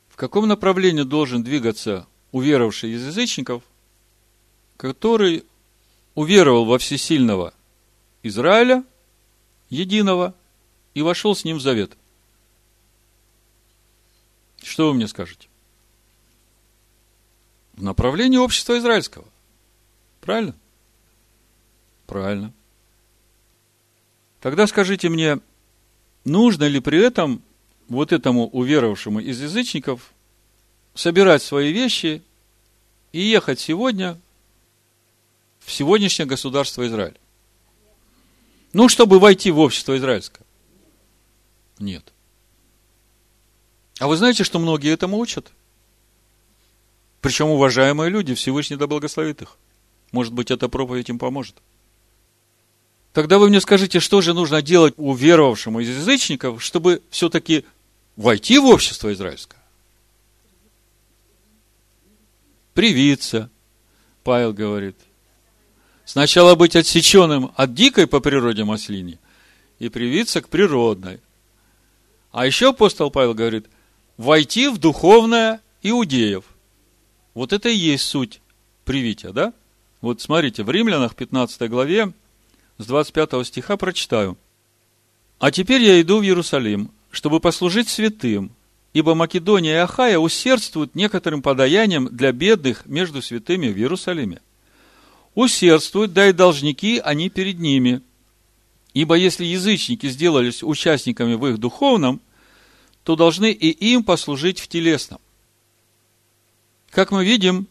[0.07, 3.61] в каком направлении должен двигаться уверовавший из язычников,
[4.77, 5.43] который
[6.15, 7.53] уверовал во всесильного
[8.23, 8.85] Израиля,
[9.69, 10.33] единого,
[10.93, 11.97] и вошел с ним в завет?
[14.63, 15.49] Что вы мне скажете?
[17.73, 19.25] В направлении общества израильского.
[20.21, 20.55] Правильно?
[22.05, 22.53] Правильно.
[24.39, 25.39] Тогда скажите мне,
[26.23, 27.41] нужно ли при этом
[27.88, 30.13] вот этому уверовавшему из язычников
[30.93, 32.21] собирать свои вещи
[33.12, 34.19] и ехать сегодня
[35.60, 37.17] в сегодняшнее государство Израиль?
[38.73, 40.45] Ну, чтобы войти в общество израильское.
[41.80, 42.13] Нет.
[44.00, 45.52] А вы знаете, что многие этому учат?
[47.21, 49.58] Причем уважаемые люди, Всевышний да благословит их.
[50.12, 51.56] Может быть, эта проповедь им поможет.
[53.17, 57.65] Тогда вы мне скажите, что же нужно делать уверовавшему из язычников, чтобы все-таки
[58.15, 59.60] войти в общество израильское?
[62.75, 63.49] Привиться,
[64.23, 64.95] Павел говорит.
[66.06, 69.17] Сначала быть отсеченным от дикой по природе маслини
[69.80, 71.19] и привиться к природной.
[72.32, 73.65] А еще апостол Павел говорит,
[74.17, 76.43] войти в духовное иудеев.
[77.34, 78.41] Вот это и есть суть
[78.86, 79.53] привития, да?
[80.01, 82.13] Вот смотрите, в Римлянах 15 главе
[82.77, 84.37] с 25 стиха прочитаю.
[85.39, 88.51] «А теперь я иду в Иерусалим, чтобы послужить святым,
[88.93, 94.41] ибо Македония и Ахая усердствуют некоторым подаянием для бедных между святыми в Иерусалиме.
[95.35, 98.01] Усердствуют, да и должники они перед ними.
[98.93, 102.21] Ибо если язычники сделались участниками в их духовном,
[103.03, 105.21] то должны и им послужить в телесном.
[106.89, 107.67] Как мы видим,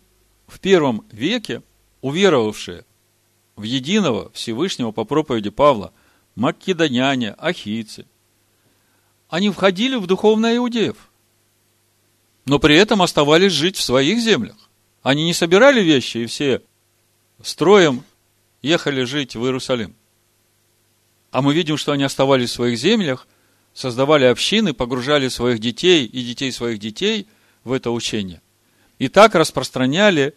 [0.47, 1.63] в первом веке
[2.01, 2.86] уверовавшие
[3.57, 5.93] в единого Всевышнего по проповеди Павла
[6.35, 8.07] македоняне, ахийцы,
[9.29, 11.11] они входили в духовное иудеев,
[12.45, 14.57] но при этом оставались жить в своих землях.
[15.03, 16.63] Они не собирали вещи и все
[17.43, 18.05] строем
[18.63, 19.95] ехали жить в Иерусалим.
[21.31, 23.27] А мы видим, что они оставались в своих землях,
[23.75, 27.29] создавали общины, погружали своих детей и детей своих детей
[27.65, 28.41] в это учение.
[28.99, 30.35] И так распространяли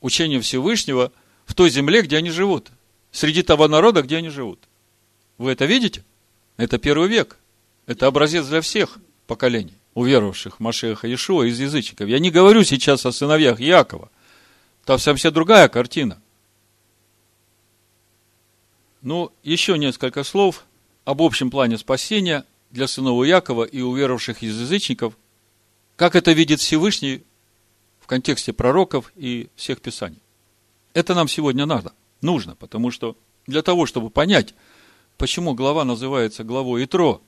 [0.00, 1.12] учение Всевышнего
[1.48, 2.68] в той земле, где они живут.
[3.10, 4.60] Среди того народа, где они живут.
[5.38, 6.04] Вы это видите?
[6.58, 7.38] Это первый век.
[7.86, 12.06] Это образец для всех поколений, уверовавших в Машеха Иешуа из язычников.
[12.06, 14.10] Я не говорю сейчас о сыновьях Якова.
[14.84, 16.20] Там совсем другая картина.
[19.00, 20.66] Ну, еще несколько слов
[21.06, 25.16] об общем плане спасения для сынов Якова и уверовавших из язычников,
[25.96, 27.22] как это видит Всевышний
[28.00, 30.20] в контексте пророков и всех писаний.
[30.94, 34.54] Это нам сегодня надо, нужно, потому что для того, чтобы понять,
[35.16, 37.20] почему глава называется главой Итро,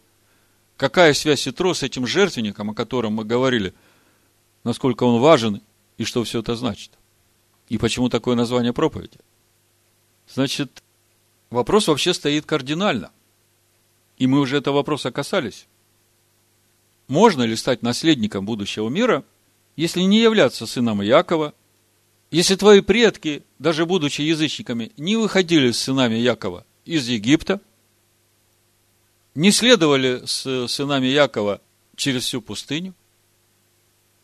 [0.77, 3.75] какая связь Итро с этим жертвенником, о котором мы говорили,
[4.65, 5.61] насколько он важен
[5.99, 6.93] и что все это значит.
[7.69, 9.19] И почему такое название проповеди?
[10.29, 10.83] Значит,
[11.51, 13.11] вопрос вообще стоит кардинально.
[14.19, 15.67] И мы уже этого вопроса касались.
[17.09, 19.25] Можно ли стать наследником будущего мира,
[19.77, 21.55] если не являться сыном Якова,
[22.31, 27.61] если твои предки, даже будучи язычниками, не выходили с сынами Якова из Египта,
[29.35, 31.61] не следовали с сынами Якова
[31.97, 32.95] через всю пустыню,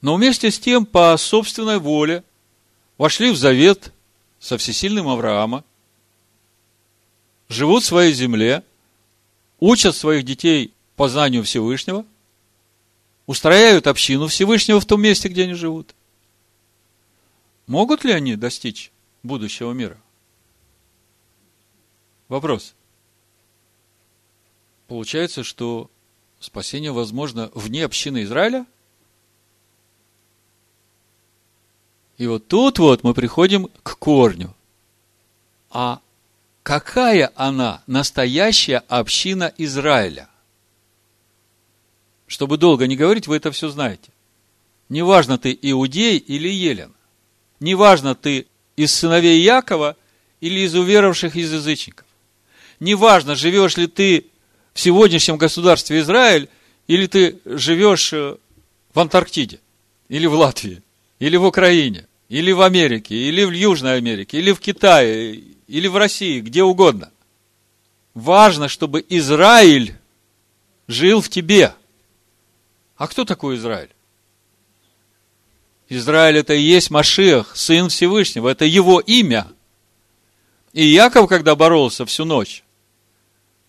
[0.01, 2.23] но вместе с тем по собственной воле
[2.97, 3.92] вошли в завет
[4.38, 5.64] со всесильным Авраама,
[7.49, 8.62] живут в своей земле,
[9.59, 12.05] учат своих детей познанию Всевышнего,
[13.27, 15.95] устраивают общину Всевышнего в том месте, где они живут.
[17.66, 20.00] Могут ли они достичь будущего мира?
[22.29, 22.74] Вопрос.
[24.88, 25.90] Получается, что
[26.38, 28.66] спасение возможно вне общины Израиля?
[32.18, 34.55] И вот тут вот мы приходим к корню.
[35.70, 36.00] А
[36.62, 40.29] какая она настоящая община Израиля?
[42.26, 44.11] Чтобы долго не говорить, вы это все знаете.
[44.88, 46.95] Неважно, ты иудей или елен.
[47.61, 49.97] Неважно, ты из сыновей Якова
[50.40, 52.07] или из уверовавших из язычников.
[52.81, 54.27] Неважно, живешь ли ты
[54.75, 56.49] в сегодняшнем государстве Израиль,
[56.87, 58.37] или ты живешь э,
[58.92, 59.61] в Антарктиде,
[60.09, 60.83] или в Латвии,
[61.19, 65.97] или в Украине, или в Америке, или в Южной Америке, или в Китае, или в
[65.97, 67.11] России, где угодно.
[68.14, 69.95] Важно, чтобы Израиль
[70.87, 71.75] жил в тебе.
[72.97, 73.90] А кто такой Израиль?
[75.88, 79.46] Израиль это и есть Машиах, Сын Всевышнего, это его имя.
[80.72, 82.64] И Яков, когда боролся всю ночь,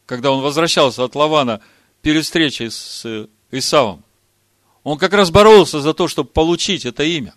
[0.05, 1.61] когда он возвращался от Лавана
[2.01, 4.03] перед встречей с Исавом,
[4.83, 7.35] он как раз боролся за то, чтобы получить это имя.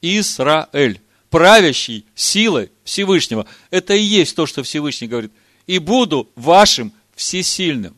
[0.00, 3.46] Израиль, правящий силой Всевышнего.
[3.70, 5.32] Это и есть то, что Всевышний говорит.
[5.66, 7.96] И буду вашим всесильным.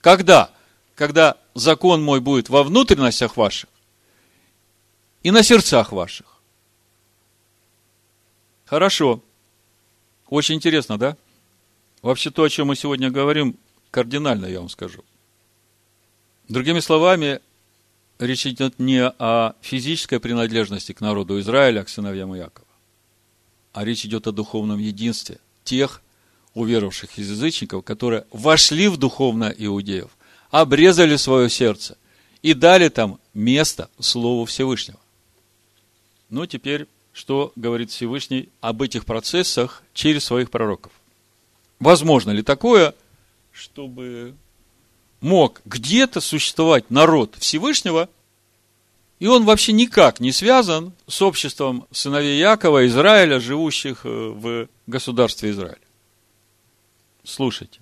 [0.00, 0.50] Когда?
[0.94, 3.68] Когда закон мой будет во внутренностях ваших
[5.22, 6.40] и на сердцах ваших.
[8.64, 9.22] Хорошо.
[10.28, 11.16] Очень интересно, да?
[12.02, 13.56] Вообще то, о чем мы сегодня говорим,
[13.90, 15.04] кардинально, я вам скажу.
[16.48, 17.40] Другими словами,
[18.18, 22.68] речь идет не о физической принадлежности к народу Израиля, к сыновьям Иакова,
[23.72, 26.02] а речь идет о духовном единстве тех
[26.54, 30.10] уверовавших из язычников, которые вошли в духовное иудеев,
[30.50, 31.96] обрезали свое сердце
[32.42, 34.98] и дали там место Слову Всевышнего.
[36.30, 40.92] Ну, теперь, что говорит Всевышний об этих процессах через своих пророков?
[41.80, 42.94] Возможно ли такое,
[43.52, 44.34] чтобы
[45.20, 48.08] мог где-то существовать народ Всевышнего,
[49.20, 55.50] И он вообще никак не связан с обществом сыновей Якова, Израиля, живущих э, в государстве
[55.50, 55.82] Израиль.
[57.24, 57.80] Слушайте.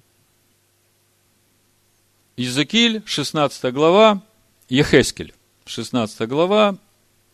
[2.38, 4.22] Иезекииль, 16 глава,
[4.70, 5.34] Ехескель,
[5.66, 6.78] 16 глава,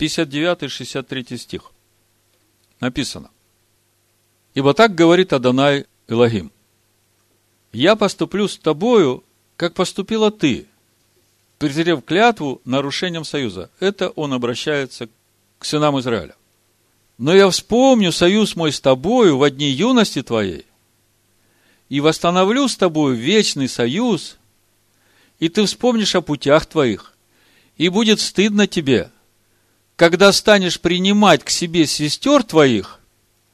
[0.02, 1.70] 59-63 стих.
[2.80, 3.30] Написано.
[4.54, 6.50] Ибо так говорит Адонай Элогим.
[7.72, 9.22] Я поступлю с тобою,
[9.56, 10.66] как поступила ты,
[11.58, 13.70] презрев клятву нарушением союза.
[13.78, 15.08] Это он обращается
[15.58, 16.34] к сынам Израиля.
[17.16, 20.66] Но я вспомню союз мой с тобою в дни юности твоей,
[21.88, 24.38] и восстановлю с тобою вечный союз,
[25.38, 27.14] и ты вспомнишь о путях твоих,
[27.76, 29.12] и будет стыдно тебе,
[30.02, 32.98] когда станешь принимать к себе сестер твоих,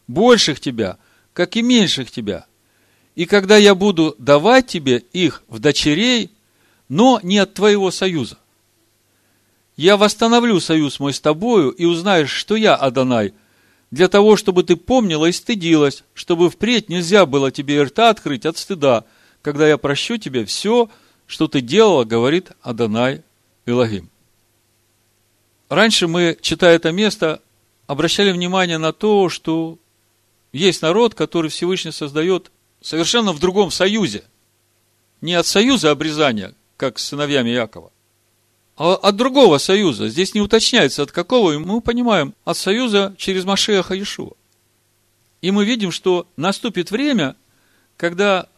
[0.06, 0.96] больших тебя,
[1.34, 2.46] как и меньших тебя,
[3.14, 6.30] и когда я буду давать тебе их в дочерей,
[6.88, 8.38] но не от твоего союза.
[9.76, 13.34] Я восстановлю союз мой с тобою, и узнаешь, что я Адонай,
[13.90, 18.56] для того, чтобы ты помнила и стыдилась, чтобы впредь нельзя было тебе рта открыть от
[18.56, 19.04] стыда,
[19.42, 20.88] когда я прощу тебе все,
[21.26, 23.22] что ты делала, говорит Адонай
[23.66, 24.08] Илогим.
[25.68, 27.42] Раньше мы, читая это место,
[27.86, 29.78] обращали внимание на то, что
[30.52, 32.50] есть народ, который Всевышний создает
[32.80, 34.24] совершенно в другом союзе.
[35.20, 37.90] Не от союза обрезания, как с сыновьями Якова,
[38.76, 40.08] а от другого союза.
[40.08, 44.34] Здесь не уточняется, от какого, и мы понимаем, от союза через Машеха Иешуа.
[45.42, 47.36] И мы видим, что наступит время,
[47.96, 48.48] когда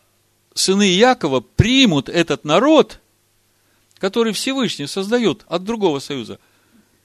[0.55, 3.01] сыны Якова примут этот народ,
[3.99, 6.39] который Всевышний создает от другого союза,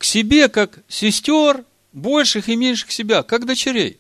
[0.06, 4.00] к себе, как сестер, больших и меньших себя, как дочерей.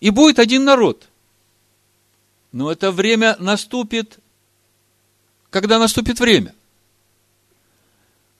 [0.00, 1.06] И будет один народ.
[2.50, 4.18] Но это время наступит
[5.54, 6.52] когда наступит время.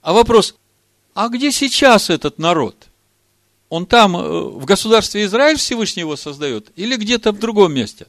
[0.01, 0.55] А вопрос,
[1.13, 2.75] а где сейчас этот народ?
[3.69, 8.07] Он там, э, в государстве Израиль Всевышний его создает, или где-то в другом месте?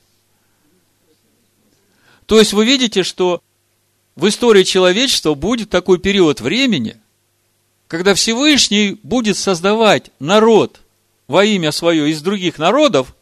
[2.27, 3.41] То есть вы видите, что
[4.17, 7.01] в истории человечества будет такой период времени,
[7.89, 10.81] когда Всевышний будет создавать народ
[11.29, 13.15] во имя свое из других народов,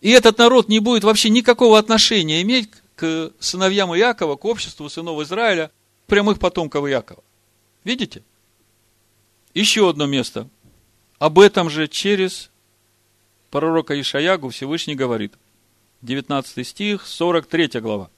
[0.00, 5.20] и этот народ не будет вообще никакого отношения иметь к сыновьям Иакова, к обществу сынов
[5.22, 5.70] Израиля,
[6.06, 7.22] прямых потомков Иакова.
[7.84, 8.22] Видите?
[9.54, 10.48] Еще одно место.
[11.18, 12.50] Об этом же через
[13.50, 15.34] пророка Ишаягу Всевышний говорит.
[16.02, 18.10] 19 стих, 43 глава.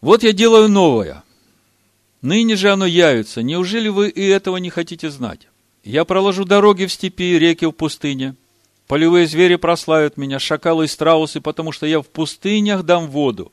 [0.00, 1.24] Вот я делаю новое.
[2.26, 3.40] Ныне же оно явится.
[3.40, 5.46] Неужели вы и этого не хотите знать?
[5.84, 8.34] Я проложу дороги в степи, реки в пустыне.
[8.88, 13.52] Полевые звери прославят меня, шакалы и страусы, потому что я в пустынях дам воду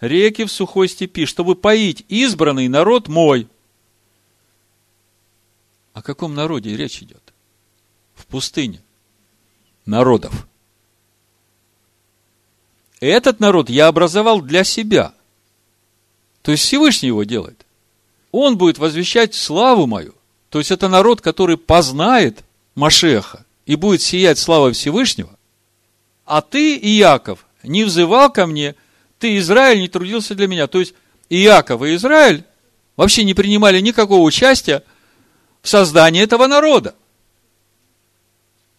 [0.00, 3.46] реки в сухой степи, чтобы поить избранный народ мой.
[5.92, 7.34] О каком народе речь идет?
[8.14, 8.80] В пустыне.
[9.84, 10.48] Народов.
[13.00, 15.12] Этот народ я образовал для себя.
[16.40, 17.66] То есть Всевышний его делает.
[18.30, 20.14] Он будет возвещать славу мою.
[20.50, 25.30] То есть это народ, который познает Машеха и будет сиять славой Всевышнего.
[26.24, 28.74] А ты, Иаков, не взывал ко мне–
[29.18, 30.66] ты, Израиль, не трудился для меня.
[30.66, 30.94] То есть,
[31.28, 32.44] Иаков и Израиль
[32.96, 34.84] вообще не принимали никакого участия
[35.62, 36.94] в создании этого народа.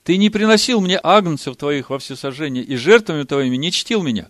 [0.03, 4.29] Ты не приносил мне агнцев твоих во всесожжение, и жертвами твоими не чтил меня.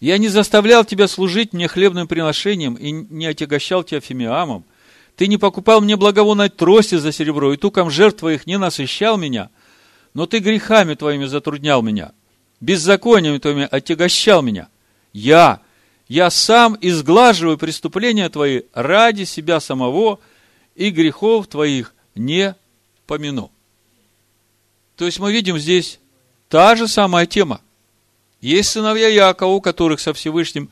[0.00, 4.64] Я не заставлял тебя служить мне хлебным приношением и не отягощал тебя фимиамом.
[5.14, 9.50] Ты не покупал мне благовонной трости за серебро, и туком жертв твоих не насыщал меня.
[10.14, 12.12] Но ты грехами твоими затруднял меня,
[12.60, 14.68] беззакониями твоими отягощал меня–
[15.12, 15.60] я,
[16.08, 20.20] я сам изглаживаю преступления твои ради себя самого
[20.74, 22.54] и грехов твоих не
[23.06, 23.50] помяну.
[24.96, 25.98] То есть мы видим здесь
[26.48, 27.60] та же самая тема.
[28.40, 30.70] Есть сыновья Якова, у которых со Всевышним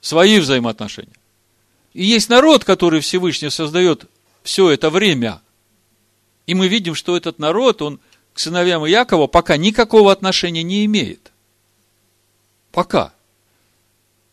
[0.00, 1.16] свои взаимоотношения.
[1.94, 4.06] И есть народ, который Всевышний создает
[4.42, 5.40] все это время.
[6.46, 8.00] И мы видим, что этот народ, он
[8.34, 11.32] к сыновьям Якова пока никакого отношения не имеет.
[12.72, 13.12] Пока.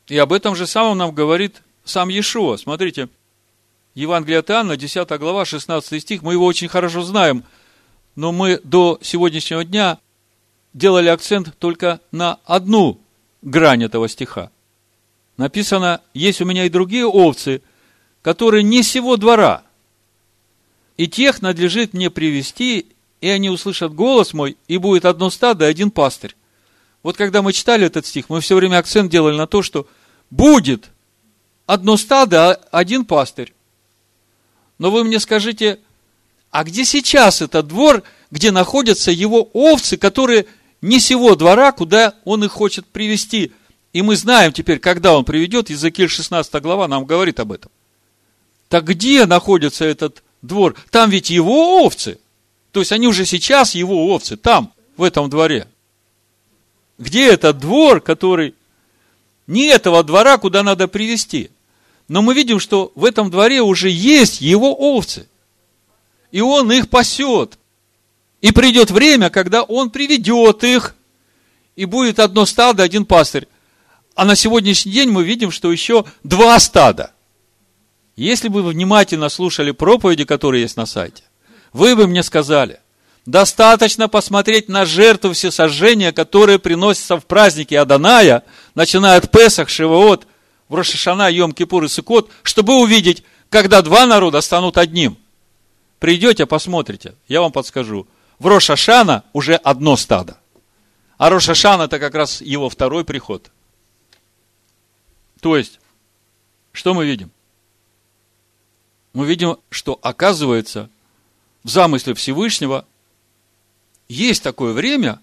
[0.08, 2.58] И об этом же самом нам говорит сам Иешуа.
[2.58, 3.10] Смотрите,
[3.94, 7.44] Евангелие от Иоанна, 10 глава, 16 стих, мы его очень хорошо знаем,
[8.16, 10.00] но мы до сегодняшнего дня
[10.74, 13.00] делали акцент только на одну
[13.42, 14.52] грань этого стиха.
[15.38, 17.62] Написано, есть у меня и другие овцы,
[18.22, 19.64] которые не сего двора,
[20.98, 22.88] и тех надлежит мне привести,
[23.22, 26.36] и они услышат голос мой, и будет одно стадо и один пастырь.
[27.04, 29.88] Вот когда мы читали этот стих, мы все время акцент делали на то, что–
[30.30, 30.90] будет
[31.66, 33.54] одно стадо, а один пастырь.
[34.78, 35.80] Но вы мне скажите,
[36.52, 38.02] А где сейчас этот двор,
[38.32, 40.48] где находятся его овцы, которые
[40.82, 43.52] не сего двора, куда он их хочет привести?
[43.92, 47.72] И мы знаем теперь, когда он приведет, Иезекииль 16 глава нам говорит об этом.
[48.68, 50.76] Так где находится этот двор?
[50.92, 52.20] Там ведь его овцы.
[52.72, 55.68] То есть они уже сейчас его овцы, там, в этом дворе.
[56.98, 58.54] Где этот двор, который
[59.48, 61.50] не этого двора, куда надо привести?
[62.08, 65.28] Но мы видим, что в этом дворе уже есть его овцы.
[66.32, 67.59] И он их пасет.
[68.42, 70.96] И придет время, когда он приведет их,
[71.76, 73.48] и будет одно стадо, один пастырь.
[74.16, 77.14] А на сегодняшний день мы видим, что еще два стада.
[78.16, 81.24] Если бы вы внимательно слушали проповеди, которые есть на сайте,
[81.72, 82.82] вы бы мне сказали,
[83.26, 88.44] достаточно посмотреть на жертву всесожжения, которые приносятся в праздники Аданая,
[88.76, 90.28] начиная от Песах, Шивоот,
[90.68, 95.18] в Рошашана, Йом Кипур и Сыкот, чтобы увидеть, когда два народа станут одним.
[96.00, 98.08] Придете, посмотрите, я вам подскажу.
[98.40, 100.38] В Рошашана уже одно стадо.
[101.18, 103.52] А Рошашан это как раз его второй приход.
[105.42, 105.80] То есть,
[106.72, 107.32] что мы видим?
[109.14, 110.90] Мы видим, что оказывается,
[111.64, 112.86] в замысле Всевышнего
[114.08, 115.20] есть такое время,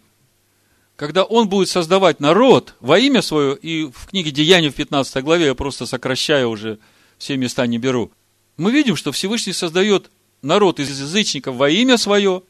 [0.96, 5.46] когда он будет создавать народ во имя свое, и в книге Деяний в 15 главе,
[5.46, 6.78] я просто сокращаю уже,
[7.18, 8.10] все места не беру,
[8.56, 10.10] мы видим, что Всевышний создает
[10.42, 12.42] народ из язычников во имя свое,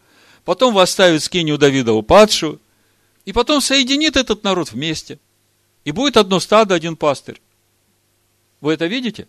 [0.47, 2.61] потом восставит скинию Давидову падшую,
[3.27, 5.19] и потом соединит этот народ вместе.
[5.85, 7.43] И будет одно стадо, один пастырь.
[8.61, 9.27] Вы это видите?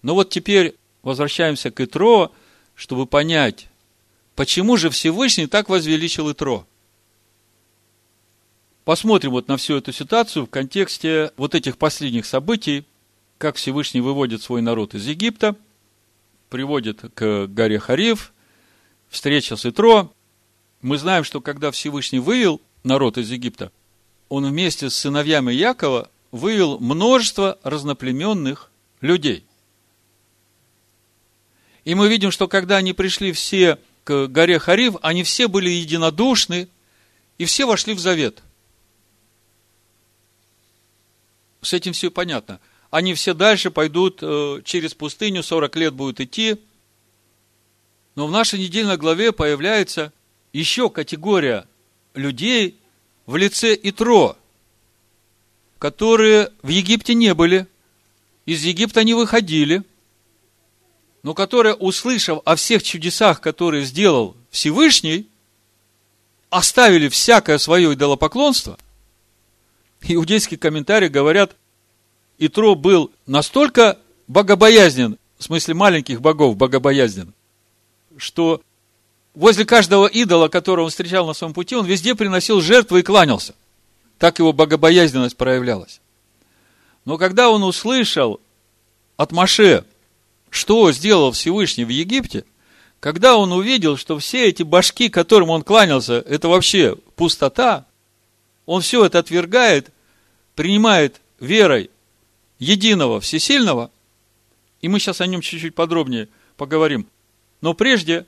[0.00, 2.32] Но вот теперь возвращаемся к Итро,
[2.74, 3.68] чтобы понять,
[4.34, 6.66] почему же Всевышний так возвеличил Итро.
[8.84, 12.86] Посмотрим вот на всю эту ситуацию в контексте вот этих последних событий,
[13.36, 15.56] как Всевышний выводит свой народ из Египта,
[16.48, 18.32] приводит к горе Хариф,
[19.10, 20.10] встреча с Итро.
[20.80, 23.72] Мы знаем, что когда Всевышний вывел народ из Египта,
[24.28, 28.70] он вместе с сыновьями Якова вывел множество разноплеменных
[29.00, 29.44] людей.
[31.84, 36.68] И мы видим, что когда они пришли все к горе Харив, они все были единодушны,
[37.38, 38.42] и все вошли в завет.
[41.62, 42.60] С этим все понятно.
[42.90, 46.56] Они все дальше пойдут э, через пустыню, 40 лет будут идти.
[48.14, 50.12] Но в нашей недельной главе появляется
[50.52, 51.66] еще категория
[52.14, 52.78] людей
[53.26, 54.36] в лице Итро–
[55.78, 57.66] которые в Египте не были,
[58.46, 59.82] из Египта не выходили,
[61.22, 65.28] но которые, услышав о всех чудесах, которые сделал Всевышний,
[66.50, 68.78] оставили всякое свое идолопоклонство.
[70.02, 71.56] Иудейские комментарии говорят,
[72.38, 77.34] Итро был настолько богобоязнен, в смысле маленьких богов богобоязнен,
[78.16, 78.62] что
[79.34, 83.54] возле каждого идола, которого он встречал на своем пути, он везде приносил жертвы и кланялся–
[84.18, 86.00] так его богобоязненность проявлялась.
[87.04, 88.40] Но когда он услышал
[89.16, 89.84] от Маше,
[90.50, 92.44] что сделал Всевышний в Египте,
[93.00, 97.86] когда он увидел, что все эти башки, которым он кланялся, это вообще пустота,
[98.66, 99.92] он все это отвергает,
[100.54, 101.90] принимает верой
[102.58, 103.90] единого, всесильного,
[104.80, 107.06] и мы сейчас о нем чуть-чуть подробнее поговорим.
[107.60, 108.26] Но прежде,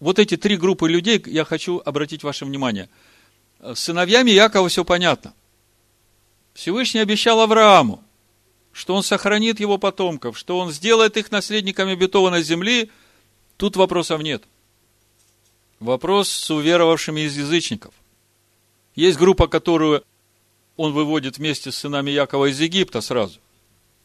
[0.00, 2.88] вот эти три группы людей я хочу обратить ваше внимание–
[3.60, 5.34] с сыновьями Якова все понятно.
[6.54, 8.02] Всевышний обещал Аврааму,
[8.72, 12.90] что он сохранит его потомков, что он сделает их наследниками обетованной земли.
[13.56, 14.44] Тут вопросов нет.
[15.80, 17.94] Вопрос с уверовавшими из язычников.
[18.94, 20.04] Есть группа, которую
[20.76, 23.40] он выводит вместе с сынами Якова из Египта сразу.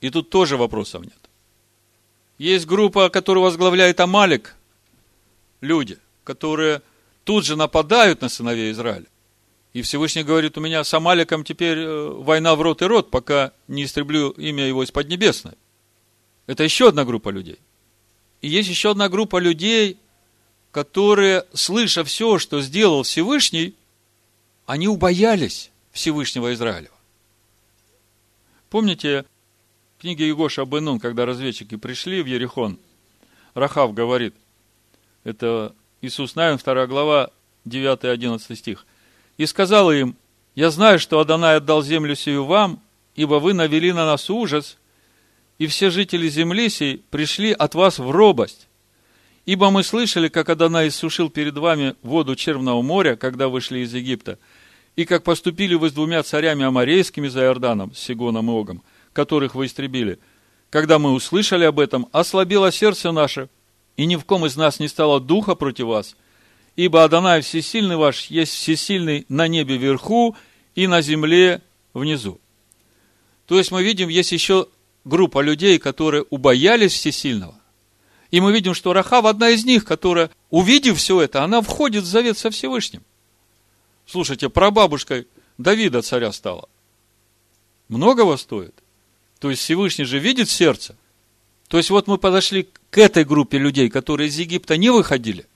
[0.02, 1.14] И тут тоже вопросов нет.
[2.38, 4.56] Есть группа, которую возглавляет Амалик,
[5.62, 6.82] люди, которые
[7.24, 9.06] тут же нападают на сыновей Израиля.
[9.74, 13.54] И Всевышний говорит, у меня с Амаликом теперь э, война в рот и рот, пока
[13.68, 15.54] не истреблю имя его из Поднебесной.
[16.46, 17.60] Это еще одна группа людей.
[18.42, 19.98] И есть еще одна группа людей,
[20.72, 23.76] которые, слыша все, что сделал Всевышний,
[24.66, 26.96] они убоялись Всевышнего Израилева.
[28.70, 29.26] Помните,
[29.98, 32.80] в книге Егоша Абенун, когда разведчики пришли в Ерехон,
[33.54, 34.34] Рахав говорит,
[35.24, 37.32] это Иисус Навин, 2 глава,
[37.66, 38.86] 9-11 стих
[39.42, 40.16] и сказал им,
[40.54, 42.80] «Я знаю, что Адонай отдал землю сию вам,
[43.16, 44.78] ибо вы навели на нас ужас,
[45.58, 48.68] и все жители земли сей пришли от вас в робость.
[49.46, 54.38] Ибо мы слышали, как Адонай иссушил перед вами воду Червного моря, когда вышли из Египта,
[54.96, 59.66] и как поступили вы с двумя царями аморейскими за Иорданом, Сигоном и Огом, которых вы
[59.66, 60.20] истребили.
[60.70, 63.50] Когда мы услышали об этом, ослабело сердце наше,
[64.02, 66.16] и ни в ком из нас не стало духа против вас,
[66.76, 70.36] ибо Адонай всесильный ваш есть всесильный на небе вверху
[70.74, 71.62] и на земле
[71.94, 72.42] внизу.
[73.46, 74.68] То есть мы видим, есть еще
[75.06, 77.54] группа людей, которые убоялись всесильного.
[78.32, 82.08] И мы видим, что Рахав одна из них, которая, увидев все это, она входит в
[82.08, 83.04] завет со Всевышним.
[84.08, 85.28] Слушайте, прабабушкой
[85.60, 86.68] Давида царя стала.
[87.88, 88.74] Многого стоит.
[89.38, 90.98] То есть Всевышний же видит сердце.
[91.68, 95.48] То есть вот мы подошли к этой группе людей, которые из Египта не выходили,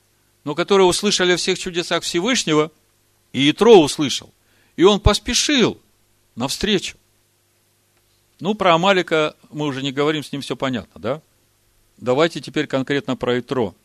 [0.45, 2.71] но которые услышали о всех чудесах Всевышнего,
[3.33, 4.33] и Итро услышал.
[4.77, 5.79] И он поспешил
[6.36, 6.97] навстречу.
[8.39, 11.21] Ну, про Амалика мы уже не говорим, с ним все понятно, да?
[11.97, 13.75] Давайте теперь конкретно про Итро.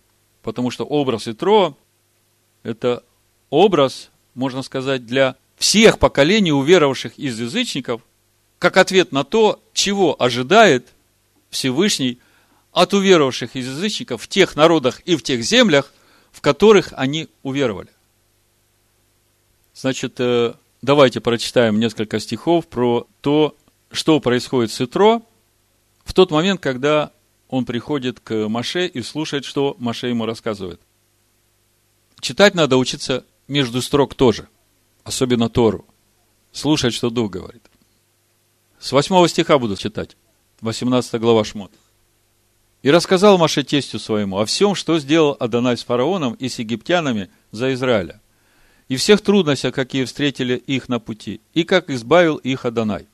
[0.42, 1.76] Потому что образ Итро–
[2.62, 3.05] это
[3.51, 8.01] образ, можно сказать, для всех поколений уверовавших из язычников,
[8.59, 10.88] как ответ на то, чего ожидает
[11.51, 12.18] Всевышний
[12.73, 15.93] от уверовавших из язычников в тех народах и в тех землях,
[16.31, 17.89] в которых они уверовали.
[19.75, 23.57] Значит, э, давайте прочитаем несколько стихов про то,
[23.91, 25.23] что происходит с Итро
[26.05, 27.12] в тот момент, когда
[27.49, 30.81] он приходит к Маше и слушает, что Маше ему рассказывает.
[32.21, 34.49] Читать надо учиться между строк тоже,
[35.03, 35.87] особенно Тору.
[36.53, 37.62] Слушать, что Дух говорит.
[38.79, 40.16] С восьмого стиха буду читать.
[40.61, 41.73] 18 глава Шмот.
[42.83, 47.31] «И рассказал Маше тестю своему о всем, что сделал Адонай с фараоном и с египтянами
[47.51, 48.20] за Израиля,
[48.89, 53.07] и всех трудностях, какие встретили их на пути, и как избавил их Адонай.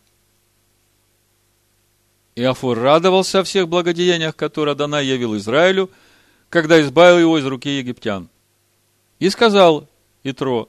[2.37, 5.91] И Афур радовался о всех благодеяниях, которые Адонай явил Израилю,
[6.51, 8.29] когда избавил его из руки египтян.
[9.19, 9.89] И сказал
[10.23, 10.69] Итро,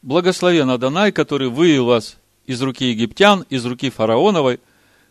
[0.00, 2.16] благословен Адонай, который вывел вас
[2.46, 4.58] из руки египтян, из руки фараоновой,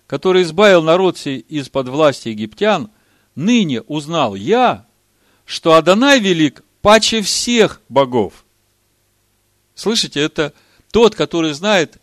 [0.08, 2.90] который избавил народ сей из-под власти египтян,
[3.36, 4.86] ныне узнал я,
[5.46, 8.46] что Адонай велик паче всех богов.
[9.76, 10.54] Слышите, это
[10.92, 11.98] тот, который знает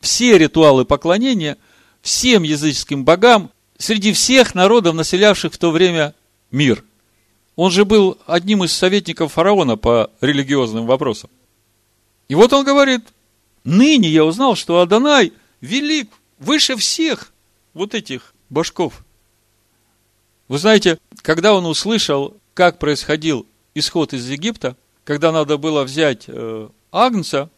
[0.00, 1.56] все ритуалы поклонения
[2.02, 6.14] всем языческим богам среди всех народов, населявших в то время
[6.50, 6.84] мир.
[7.56, 11.30] Он же был одним из советников фараона по религиозным вопросам.
[12.28, 13.02] И вот он говорит,
[13.64, 17.32] ныне я узнал, что Адонай велик выше всех
[17.72, 19.05] вот этих башков.
[20.48, 26.68] Вы знаете, когда он услышал, как происходил исход из Египта, когда надо было взять э,
[26.92, 27.50] Агнца,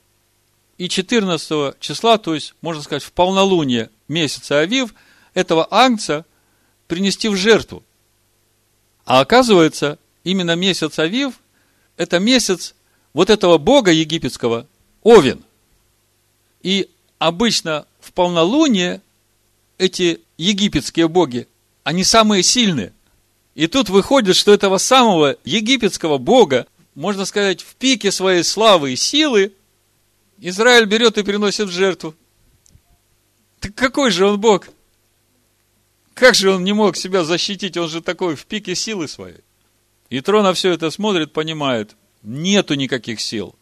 [0.79, 4.95] и 14 числа, то есть, можно сказать, в полнолуние месяца Авив,
[5.35, 6.25] этого Агнца
[6.87, 7.83] принести в жертву.
[9.05, 11.35] А оказывается, именно месяц Авив–
[11.97, 12.75] это месяц
[13.13, 14.67] вот этого бога египетского
[15.03, 15.43] Овен.
[16.63, 19.03] И обычно в полнолуние
[19.79, 21.49] эти египетские боги,
[21.89, 22.93] они самые сильные.
[23.55, 28.97] И тут выходит, что этого самого египетского бога, можно сказать, в пике своей славы и
[28.97, 29.55] силы,
[30.37, 32.15] Израиль берет и приносит в жертву.
[33.59, 34.69] Так какой же он бог?
[36.13, 37.79] Как же он не мог себя защитить?
[37.79, 39.41] Он же такой в пике силы своей.
[40.11, 43.55] И Тро на все это смотрит, понимает, нету никаких сил.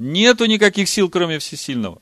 [0.00, 2.00] Нету никаких сил, кроме Всесильного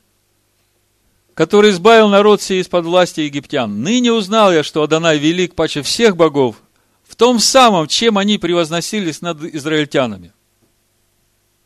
[1.35, 3.83] который избавил народ сей из-под власти египтян.
[3.83, 6.55] Ныне узнал я, что Адонай велик паче всех богов,
[7.03, 10.31] в том самом, чем они превозносились над израильтянами.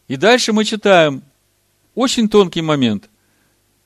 [0.08, 1.22] И дальше мы читаем
[1.94, 3.10] очень тонкий момент.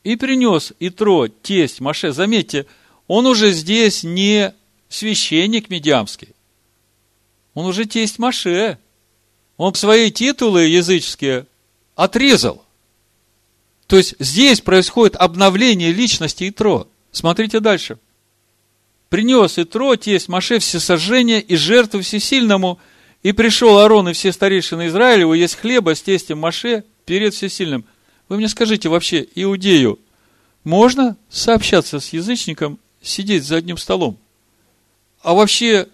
[0.06, 2.66] И принес Итро, тесть Маше, заметьте,
[3.08, 4.54] он уже здесь не
[4.88, 6.30] священник медиамский.
[7.54, 8.78] Он уже тесть Маше.
[9.58, 11.46] Он свои титулы языческие
[11.96, 12.63] отрезал.
[13.94, 16.88] То есть здесь происходит обновление личности Итро.
[17.12, 18.00] Смотрите дальше.
[19.10, 22.80] Принес Итро, тесть Маше, всесожжение и жертву всесильному,
[23.22, 27.86] и пришел Арон и все старейшины Израилева есть хлеба с тестем Маше перед всесильным.
[28.30, 30.00] Вы мне скажите, вообще, Иудею
[30.64, 34.18] можно сообщаться с язычником, сидеть за одним столом?
[35.22, 35.88] А вообще,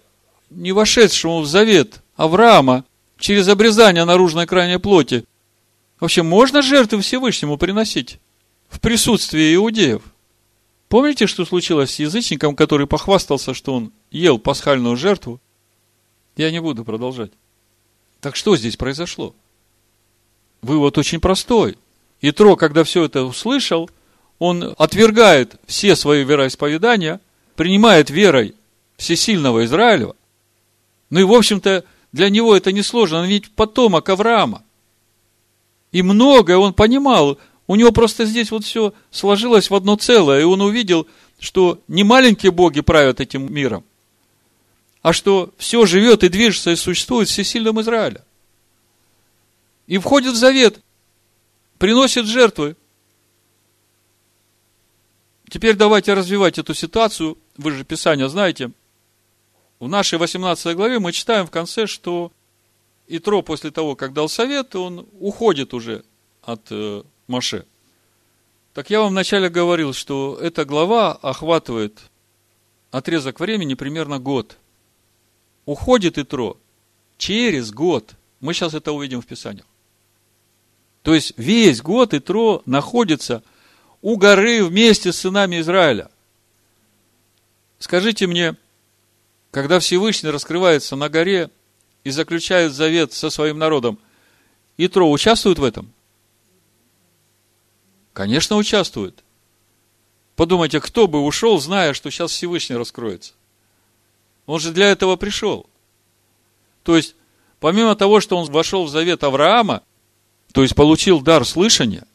[0.48, 2.86] не вошедшему в завет Авраама
[3.18, 5.26] через обрезание наружной крайней плоти,
[6.00, 8.18] Вообще, можно жертвы Всевышнему приносить
[8.68, 10.02] в присутствии иудеев?
[10.88, 15.40] Помните, что случилось с язычником, который похвастался, что он ел пасхальную жертву?
[16.36, 17.30] Я не буду продолжать.
[18.20, 19.34] Так что здесь произошло?
[20.62, 21.78] Вывод очень простой.
[22.22, 23.88] Итро, когда все это услышал,
[24.38, 27.20] он отвергает все свои вероисповедания,
[27.56, 28.54] принимает верой
[28.96, 30.16] всесильного Израилева.
[31.10, 34.64] Ну и, в общем-то, для него это несложно, он ведь потомок Авраама.
[35.92, 37.38] И многое он понимал.
[37.66, 40.40] У него просто здесь вот все сложилось в одно целое.
[40.40, 41.06] И он увидел,
[41.38, 43.84] что не маленькие боги правят этим миром,
[45.02, 48.22] а что все живет и движется и существует в всесильном Израиле.
[49.86, 50.80] И входит в завет,
[51.78, 52.76] приносит жертвы.
[55.48, 57.36] Теперь давайте развивать эту ситуацию.
[57.56, 58.70] Вы же Писание знаете.
[59.80, 62.30] В нашей 18 главе мы читаем в конце, что
[63.12, 66.04] Итро после того, как дал совет, он уходит уже
[66.42, 67.66] от э, Маше.
[68.72, 71.98] Так я вам вначале говорил, что эта глава охватывает
[72.92, 74.58] отрезок времени примерно год.
[75.64, 76.56] Уходит Итро
[77.18, 78.14] через год.
[78.38, 79.66] Мы сейчас это увидим в Писаниях.
[81.02, 83.42] То есть весь год Итро находится
[84.02, 86.12] у горы вместе с сынами Израиля.
[87.80, 88.56] Скажите мне,
[89.50, 91.50] когда Всевышний раскрывается на горе
[92.04, 93.98] и заключает завет со своим народом,
[94.76, 95.92] Итро участвует в этом?
[98.12, 99.22] Конечно, участвует.
[100.36, 103.34] Подумайте, кто бы ушел, зная, что сейчас Всевышний раскроется?
[104.46, 105.66] Он же для этого пришел.
[106.82, 107.14] То есть,
[107.60, 109.82] помимо того, что он вошел в завет Авраама,
[110.52, 112.06] то есть получил дар слышания,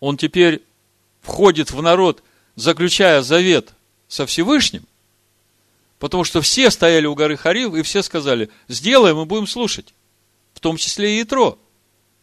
[0.00, 0.62] он теперь
[1.22, 2.22] входит в народ,
[2.56, 3.72] заключая завет
[4.08, 4.84] со Всевышним,
[6.04, 9.94] потому что все стояли у горы Харив, и все сказали, сделаем и будем слушать,
[10.52, 11.58] в том числе и Итро.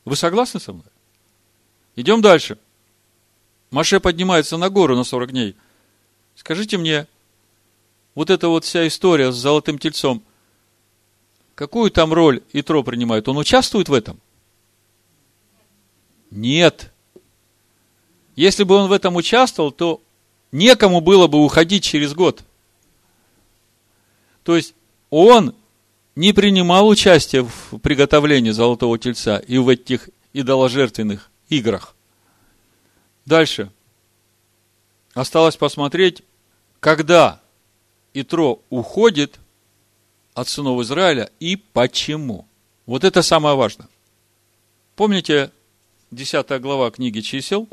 [0.06, 0.86] Вы согласны со мной?
[1.96, 2.60] Идем дальше.
[3.72, 5.56] Маше поднимается на гору на 40 дней.
[6.36, 7.08] Скажите мне,
[8.14, 10.22] вот эта вот вся история с золотым тельцом,
[11.56, 13.28] какую там роль Итро принимает?
[13.30, 14.20] Он участвует в этом?
[16.30, 16.94] Нет.
[18.36, 20.04] Если бы он в этом участвовал, то
[20.52, 22.44] некому было бы уходить через год.
[24.44, 24.74] То есть
[25.10, 25.56] он
[26.16, 31.96] не принимал участие в приготовлении золотого тельца и в этих идоложертвенных играх.
[33.26, 33.72] Дальше.
[35.14, 36.24] Осталось посмотреть,
[36.80, 37.42] когда
[38.14, 39.40] Итро уходит
[40.34, 42.46] от сынов Израиля и почему.
[42.86, 43.90] Вот это самое важное.
[44.96, 45.52] Помните
[46.12, 47.68] 10 глава книги чисел?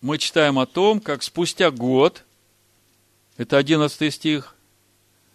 [0.00, 2.24] Мы читаем о том, как спустя год,
[3.36, 4.53] это 11 стих,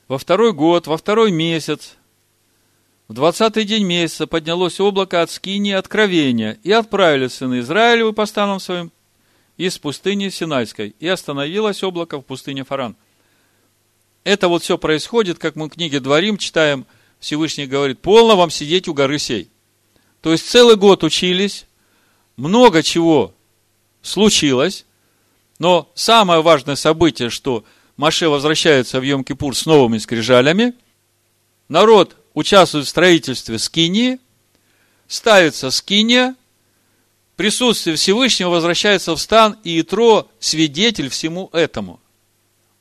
[0.10, 1.95] во второй год, во второй месяц,
[3.07, 8.60] в двадцатый день месяца поднялось облако от скини откровения, и отправили сыны Израилевы по станам
[8.60, 8.91] своим
[9.55, 12.95] из пустыни Синайской, и остановилось облако в пустыне Фаран.
[14.24, 16.86] Это вот все происходит, как мы в книге Дворим читаем,
[17.20, 19.49] Всевышний говорит, полно вам сидеть у горы сей.
[20.22, 21.66] То есть целый год учились,
[22.36, 23.34] много чего
[24.01, 24.86] случилось,
[25.60, 27.64] но самое важное событие, что
[28.00, 30.74] Маше возвращается в Йом-Кипур с новыми скрижалями,
[31.68, 34.20] народ участвует в строительстве скинии,
[35.10, 36.38] ставится скиния,
[37.36, 42.00] присутствие Всевышнего возвращается в стан, и Итро– свидетель всему этому.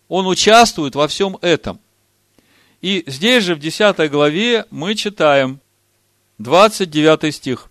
[0.06, 1.80] Он участвует во всем этом.
[2.80, 5.58] И здесь же в 10 главе мы читаем
[6.38, 7.68] 29 стих.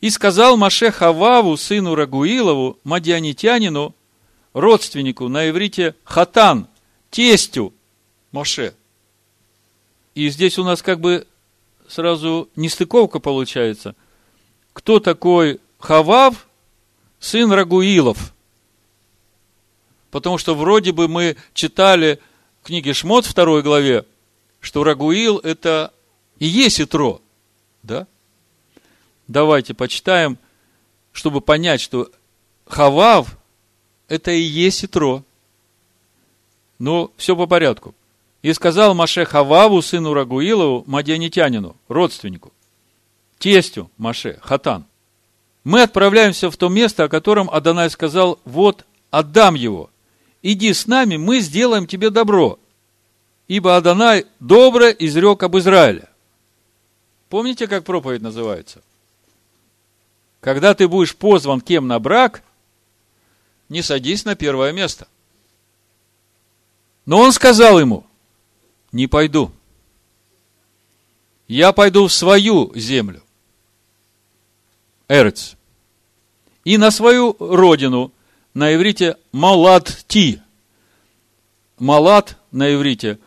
[0.00, 3.94] «И сказал Маше Хававу, сыну Рагуилову, мадианитянину,
[4.54, 6.68] родственнику на иврите Хатан,
[7.10, 7.74] тестю
[8.32, 8.74] Маше».
[10.14, 11.26] И здесь у нас как бы
[11.86, 13.94] сразу нестыковка получается–
[14.74, 16.46] кто такой Хавав,
[17.18, 18.34] сын Рагуилов.
[20.10, 22.20] Потому что вроде бы мы читали
[22.60, 24.04] в книге Шмот второй главе,
[24.60, 25.94] что Рагуил это
[26.38, 27.22] и есть Итро.
[27.82, 28.06] Да?
[29.26, 30.38] Давайте почитаем,
[31.12, 32.10] чтобы понять, что
[32.66, 33.38] Хавав
[34.08, 35.22] это и есть Итро.
[36.78, 37.94] Но все по порядку.
[38.42, 42.52] И сказал Маше Хававу, сыну Рагуилову, мадианитянину, родственнику
[43.44, 44.86] тестю Маше, Хатан,
[45.64, 49.90] мы отправляемся в то место, о котором Адонай сказал, вот, отдам его.
[50.40, 52.58] Иди с нами, мы сделаем тебе добро.
[53.46, 56.08] Ибо Адонай добро изрек об Израиле.
[57.28, 58.80] Помните, как проповедь называется?
[60.40, 62.42] Когда ты будешь позван кем на брак,
[63.68, 65.08] не садись на первое место.
[67.06, 68.06] Но он сказал ему,
[68.92, 69.52] не пойду.
[71.48, 73.22] Я пойду в свою землю.
[75.08, 75.56] Эрец.
[76.64, 78.12] И на свою родину,
[78.54, 80.40] на иврите Малат-Ти.
[81.78, 83.18] Малат на иврите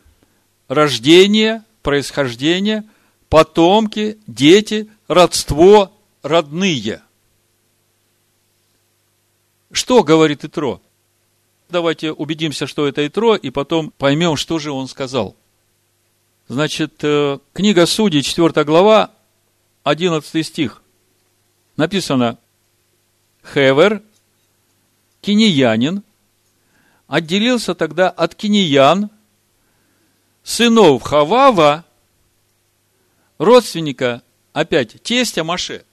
[0.68, 2.84] рождение, происхождение,
[3.30, 5.92] потомки, дети, родство,
[6.24, 7.02] родные.
[9.72, 10.82] Что говорит Итро?
[11.70, 15.36] Давайте убедимся, что это Итро, и потом поймем, что же он сказал.
[16.48, 19.12] Значит, э, книга Судей, 4 глава,
[19.84, 20.82] 11 стих
[21.78, 22.38] написано
[23.54, 24.02] Хевер,
[25.22, 26.04] киниянин,
[27.08, 29.10] отделился тогда от киниян,
[30.44, 31.86] сынов Хавава,
[33.38, 35.86] родственника, опять, тестя Маше.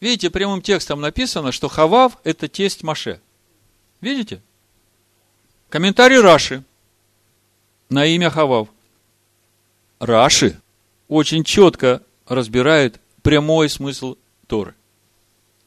[0.00, 3.20] Видите, прямым текстом написано, что Хавав– это тесть Маше.
[4.00, 4.42] Видите?
[5.68, 6.62] Комментарий Раши
[7.88, 8.68] на имя Хавав.
[9.98, 10.60] Раши
[11.08, 14.16] очень четко разбирает прямой смысл
[14.46, 14.74] Торы.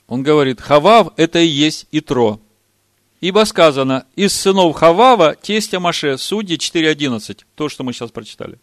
[0.08, 2.40] Он говорит, Хавав– это и есть Итро.
[3.22, 8.60] Ибо сказано, из сынов Хавава, тестя Маше, Судьи 4.11, то, что мы сейчас прочитали.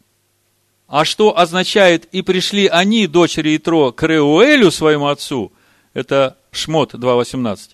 [0.87, 5.53] А что означает, и пришли они, дочери Итро, к Реуэлю, своему отцу,
[5.95, 7.71] это Шмот 2.18,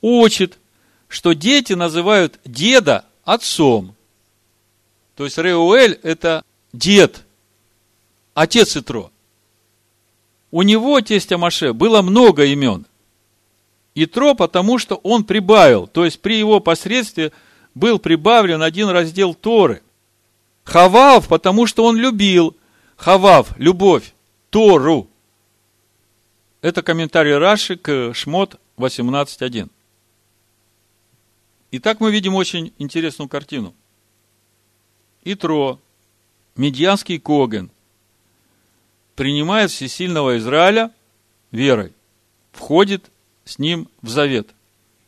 [0.00, 0.58] учит,
[1.08, 3.94] что дети называют деда отцом.
[5.14, 7.24] То есть Реуэль– это дед,
[8.34, 9.10] отец Итро.
[10.50, 12.86] У него, тестя Маше, было много имен–
[13.98, 17.32] Итро, потому что он прибавил, то есть при его посредстве
[17.74, 19.82] был прибавлен один раздел Торы.
[20.66, 22.56] Хавав, потому что он любил.
[22.96, 24.12] Хавав, любовь,
[24.50, 25.08] Тору.
[26.60, 29.70] Это комментарий Раши к Шмот 18.1.
[31.70, 33.74] Итак, мы видим очень интересную картину.
[35.24, 35.78] Итро,
[36.56, 37.70] медьянский Коген,
[39.14, 40.90] принимает всесильного Израиля
[41.52, 41.92] верой,
[42.50, 43.10] входит
[43.44, 44.48] с ним в завет.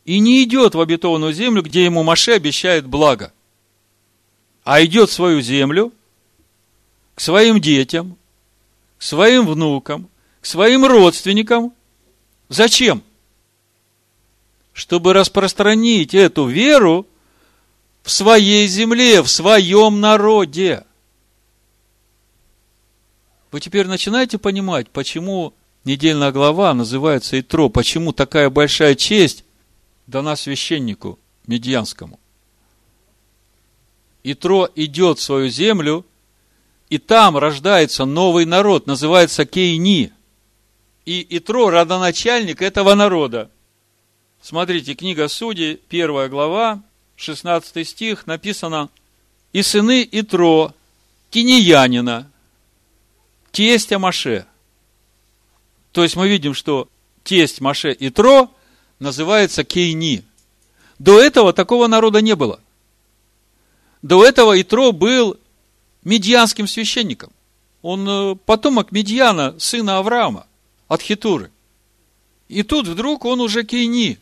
[0.04, 3.32] И не идет в обетованную землю, где ему Маше обещает благо,
[4.68, 5.94] а идет в свою землю,
[7.14, 8.18] к своим детям,
[8.98, 10.10] к своим внукам,
[10.42, 11.72] к своим родственникам.
[12.50, 13.02] Зачем?
[14.74, 17.06] Чтобы распространить эту веру
[18.02, 20.84] в своей земле, в своем народе.
[23.50, 25.54] Вы теперь начинаете понимать, почему
[25.84, 27.70] недельная глава называется Итро.
[27.70, 29.44] Почему такая большая честь
[30.06, 32.20] дана священнику медианскому?
[34.22, 36.04] Итро идет в свою землю,
[36.90, 40.12] и там рождается новый народ, называется Кейни.
[41.04, 43.50] И Итро– родоначальник этого народа.
[44.40, 46.82] Смотрите, книга Судей, первая глава,
[47.16, 48.88] 16 стих, написано
[49.52, 50.74] «И сыны Итро,
[51.30, 52.30] киниянина,
[53.50, 54.46] тестя Маше».
[55.92, 56.88] То есть мы видим, что
[57.24, 58.50] тесть Маше и Тро
[58.98, 60.22] называется Кейни.
[60.98, 62.60] До этого такого народа не было.
[64.02, 65.38] До этого Итро был
[66.04, 67.32] медианским священником.
[67.82, 70.46] Он э, потомок Медьяна, сына Авраама,
[70.88, 71.50] от Хитуры.
[72.48, 74.18] И тут вдруг он уже Кейни.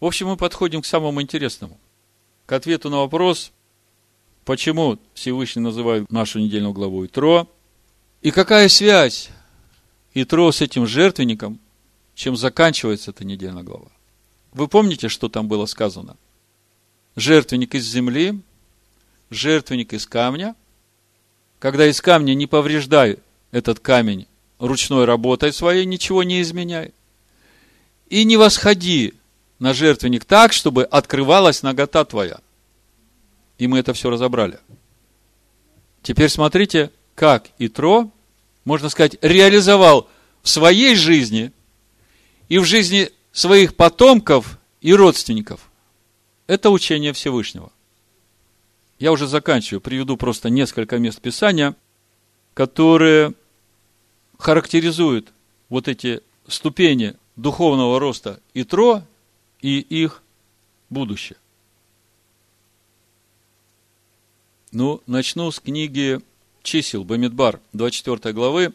[0.00, 1.78] В общем, мы подходим к самому интересному.
[2.46, 3.52] К ответу на вопрос,
[4.44, 7.48] почему Всевышний называет нашу недельную главу Итро,
[8.22, 9.30] и какая связь
[10.14, 11.58] Итро с этим жертвенником,
[12.14, 13.88] чем заканчивается эта недельная глава.
[14.52, 16.16] Вы помните, что там было сказано?
[17.18, 18.40] Жертвенник из земли,
[19.30, 20.54] жертвенник из камня.
[21.58, 23.18] Когда из камня не повреждай
[23.50, 24.28] этот камень
[24.60, 26.92] ручной работой своей, ничего не изменяй.
[28.08, 29.14] И не восходи
[29.58, 32.38] на жертвенник так, чтобы открывалась нагота твоя.
[33.58, 34.60] И мы это все разобрали.
[36.02, 38.12] Теперь смотрите, как Итро
[38.64, 40.08] можно сказать, реализовал
[40.44, 41.50] в своей жизни
[42.48, 45.67] и в жизни своих потомков и родственников.
[46.48, 47.70] Это учение Всевышнего.
[48.98, 51.76] Я уже заканчиваю, приведу просто несколько мест Писания,
[52.54, 53.34] которые
[54.38, 55.32] характеризуют
[55.68, 59.02] вот эти ступени духовного роста Итро
[59.60, 60.22] и их
[60.88, 61.36] будущее.
[64.72, 66.20] Ну, начну с книги
[66.62, 68.72] чисел Бамидбар 24 главы,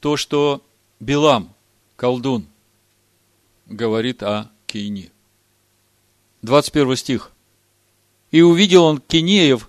[0.00, 0.62] то, что
[0.98, 1.54] Билам,
[1.94, 2.46] колдун,
[3.66, 5.12] говорит о Кейне.
[6.42, 7.32] 21 стих.
[8.30, 9.68] «И увидел он Кинеев».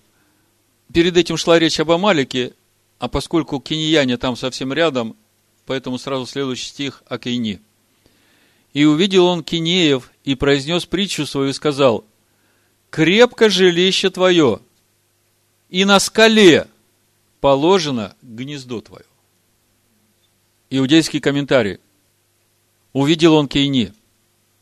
[0.94, 2.54] Перед этим шла речь об Амалике,
[3.00, 5.16] а поскольку кинияне там совсем рядом,
[5.66, 7.62] поэтому сразу следующий стих о Кейне.
[8.74, 12.06] «И увидел он Кинеев, и произнес притчу свою, и сказал,
[12.90, 14.60] «Крепко жилище твое,
[15.70, 16.68] и на скале
[17.40, 19.06] положено гнездо твое.
[20.70, 21.80] Иудейский комментарий.
[22.94, 23.94] Увидел он Кейни,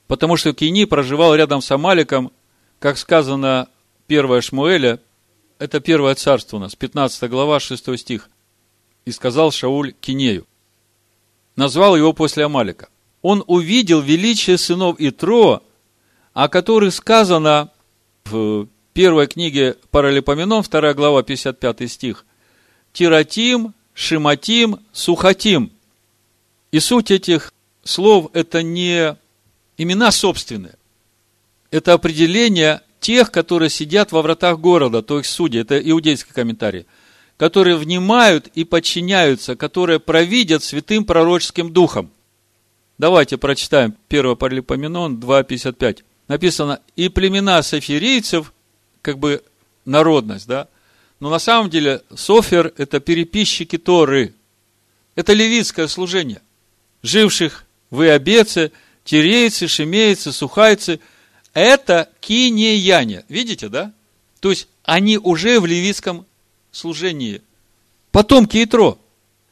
[0.10, 2.32] потому что Кейни проживал рядом с Амаликом,
[2.80, 3.70] как сказано
[4.07, 4.99] 1 Шмуэля,
[5.60, 8.28] это первое царство у нас, 15 глава, 6 стих.
[9.05, 10.47] И сказал Шауль Кинею.
[11.55, 12.89] Назвал его после Амалика.
[13.22, 15.62] Он увидел величие сынов Итро,
[16.34, 17.70] о которых сказано
[18.26, 22.26] в первой книге Паралипоменон, 2 глава, 55 стих.
[22.93, 25.72] Тиратим, Шиматим, Сухатим.
[26.72, 27.53] И суть этих
[27.84, 29.16] слов– это не
[29.80, 30.75] имена собственные.
[31.71, 36.86] Это определение тех, которые сидят во вратах города, то есть судьи, это иудейский комментарий,
[37.38, 42.11] которые внимают и подчиняются, которые провидят святым пророческим духом.
[42.97, 46.03] Давайте прочитаем 1 Паралипоменон 2.55.
[46.27, 48.53] Написано, и племена софирийцев,
[49.01, 49.41] как бы
[49.86, 50.67] народность, да,
[51.21, 54.34] но на самом деле Софер– это переписчики Торы.
[55.15, 56.41] Это левитское служение.
[57.01, 58.71] Живших в Иобеце,
[59.10, 60.99] тирейцы, шемейцы, сухайцы–
[61.55, 63.26] это кинеяне.
[63.28, 63.91] Видите, да?
[64.39, 66.28] То есть, они уже в левитском
[66.72, 67.41] служении.
[68.12, 68.99] Потомки Итро.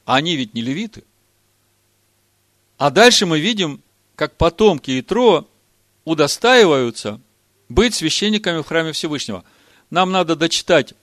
[0.05, 1.03] А они ведь не левиты.
[2.77, 3.81] А дальше мы видим,
[4.15, 5.47] как потомки Итро
[6.05, 7.19] удостаиваются
[7.67, 9.43] быть священниками в храме Всевышнего.
[9.89, 10.93] Нам надо дочитать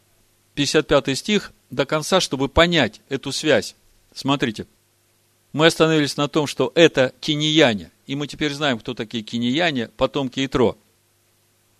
[0.55, 3.75] 55 стих до конца, чтобы понять эту связь.
[4.15, 4.69] Смотрите.
[5.53, 7.91] Мы остановились на том, что это кинияне.
[8.07, 10.77] И мы теперь знаем, кто такие кинияне, потомки Итро.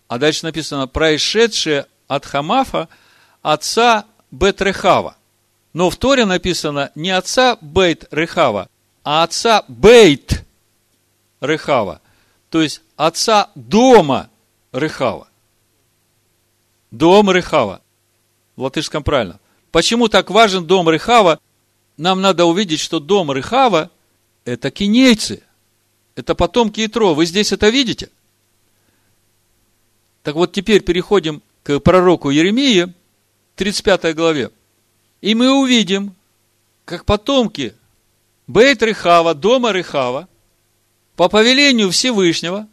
[0.07, 2.89] А дальше написано, происшедшее от Хамафа,
[3.41, 5.15] отца Бет-Рехава.
[5.73, 8.69] Но в Торе написано не отца Бейт-Рехава,
[9.03, 10.41] а отца Бейт-Рехава.
[12.49, 14.29] То есть отца дома
[14.71, 15.27] Рехава.
[16.91, 17.81] Дом Рехава
[18.55, 19.39] в латышском правильно.
[19.71, 21.39] Почему так важен дом Рыхава?
[21.97, 23.89] Нам надо увидеть, что дом Рыхава–
[24.45, 25.43] это кинейцы,
[26.15, 27.13] это потомки Итро.
[27.13, 28.09] Вы здесь это видите?
[30.23, 32.93] Так вот, теперь переходим к пророку Еремии,
[33.55, 34.51] 35 главе.
[35.21, 36.15] И мы увидим,
[36.85, 37.75] как потомки
[38.47, 40.27] Бейт Рыхава, дома Рыхава,
[41.15, 42.67] по повелению Всевышнего,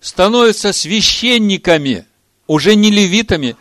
[0.00, 2.06] становятся священниками,
[2.46, 3.56] уже не левитами,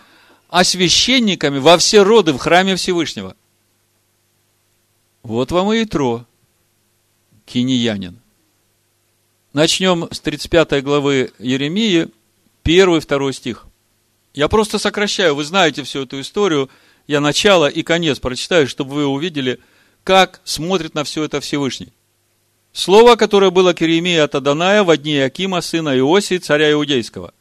[0.49, 3.35] а священниками во все роды в храме Всевышнего.
[5.23, 6.25] Вот вам и Итро,
[7.45, 8.22] киниянин.
[9.53, 12.07] Начнем с 35 главы Еремии,
[12.63, 13.67] 1-2 стих.
[14.33, 16.71] Я просто сокращаю, вы знаете всю эту историю.
[17.05, 19.59] Я начало и конец прочитаю, чтобы вы увидели,
[20.03, 21.93] как смотрит на все это Всевышний.
[22.71, 27.31] Слово, которое было к Еремии от Аданая в дни Акима, сына Иосии, царя Иудейского.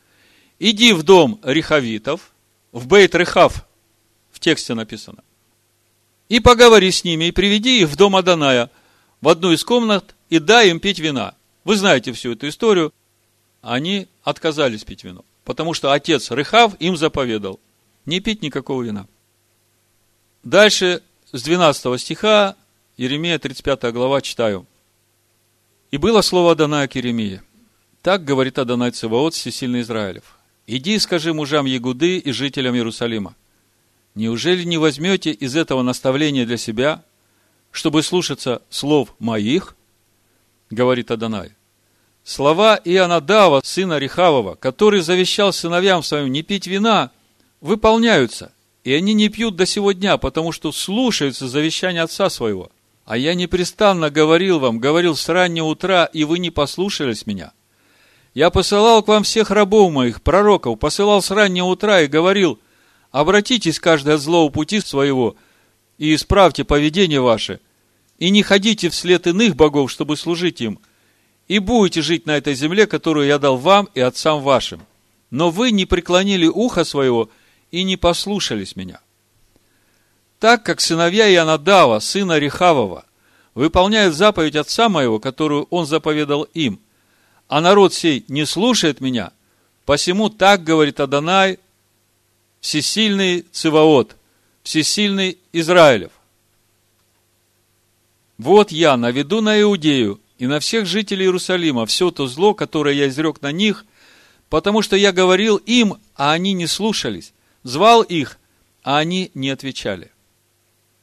[0.59, 2.33] «Иди в дом Рихавитов,
[2.73, 3.65] в Бейт Рехав,
[4.31, 5.25] в тексте написано.
[6.29, 8.71] И поговори с ними, и приведи их в дом Аданая,
[9.23, 11.35] в одну из комнат, и дай им пить вина.
[11.65, 12.93] Вы знаете всю эту историю.
[13.61, 17.61] Они отказались пить вино, потому что отец Рехав им заповедал
[18.07, 19.07] не пить никакого вина.
[20.43, 22.57] Дальше, с 12 стиха,
[22.97, 24.67] Еремия 35 глава, читаю.
[25.93, 27.43] «И было слово Адоная к Еремии.
[28.03, 30.37] Так говорит Адонай Цеваот, всесильный Израилев.
[30.67, 33.37] Иди и скажи мужам Ягуды и жителям Иерусалима,
[34.15, 37.05] неужели не возьмете из этого наставления для себя,
[37.71, 39.77] чтобы слушаться слов моих,
[40.73, 41.53] говорит Адонай,
[42.25, 47.11] слова Ионадава, сына Рехавова, который завещал сыновьям своим не пить вина,
[47.61, 48.53] выполняются,
[48.85, 52.71] и они не пьют до сего дня, потому что слушаются завещания отца своего.
[53.05, 57.53] А я непрестанно говорил вам, говорил с раннего утра, и вы не послушались меня–
[58.35, 62.59] я посылал к вам всех рабов моих, пророков, посылал с раннего утра и говорил,
[63.11, 65.37] обратитесь каждый от злого пути своего
[65.99, 67.61] и исправьте поведение ваше,
[68.23, 70.79] и не ходите вслед иных богов, чтобы служить им,
[71.49, 74.87] и будете жить на этой земле, которую я дал вам и отцам вашим.
[75.31, 77.31] Но вы не преклонили ухо своего
[77.73, 79.01] и не послушались меня.
[80.39, 83.07] Так как сыновья Ионадава, сына Рехавова,
[83.55, 86.79] выполняют заповедь отца моего, которую он заповедал им–
[87.49, 89.31] а народ сей не слушает меня,
[89.85, 91.59] посему так говорит Адонай,
[92.61, 94.17] всесильный Циваот,
[94.63, 96.13] всесильный Израилев.
[98.43, 103.07] Вот я наведу на Иудею и на всех жителей Иерусалима все то зло, которое я
[103.07, 103.85] изрек на них,
[104.49, 108.41] потому что я говорил им, а они не слушались, звал их,
[108.83, 110.11] а они не отвечали.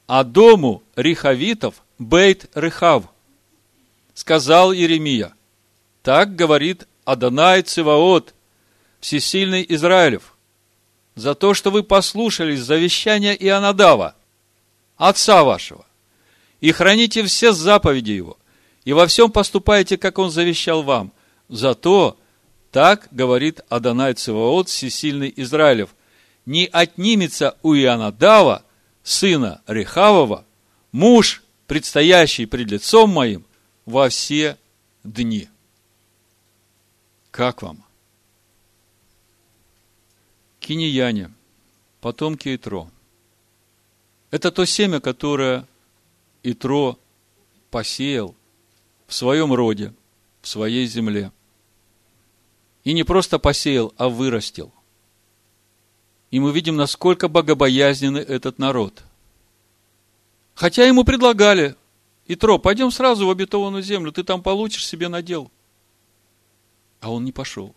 [0.05, 3.05] А дому Рихавитов Бейт Рехав,
[4.13, 5.33] сказал Иеремия,
[6.03, 8.33] так говорит Адонай Циваот,
[8.99, 10.35] всесильный Израилев,
[11.15, 14.15] за то, что вы послушались завещания Ионадава,
[14.97, 15.85] отца вашего,
[16.61, 18.37] и храните все заповеди его,
[18.85, 21.11] и во всем поступаете, как он завещал вам.
[21.47, 22.17] Зато,
[22.71, 25.89] так говорит Адонай Циваот, всесильный Израилев,
[26.45, 28.63] не отнимется у Ионадава,
[29.03, 30.45] сына Рехавова,
[30.91, 33.45] муж, предстоящий пред лицом моим,
[33.85, 34.57] во все
[35.03, 35.47] дни.
[37.31, 37.83] Как вам?
[40.59, 41.31] Кинияне,
[42.01, 42.89] потомки Итро.
[44.31, 45.65] Это то семя, которое
[46.43, 46.97] Итро
[47.69, 48.35] посеял
[49.07, 49.93] в своем роде,
[50.41, 51.31] в своей земле.
[52.83, 54.71] И не просто посеял, а вырастил.
[56.31, 59.03] И мы видим, насколько богобоязненный этот народ.
[60.53, 61.75] Хотя ему предлагали,
[62.27, 65.51] Итро, пойдем сразу в обетованную землю, ты там получишь себе надел.
[67.01, 67.75] А он не пошел.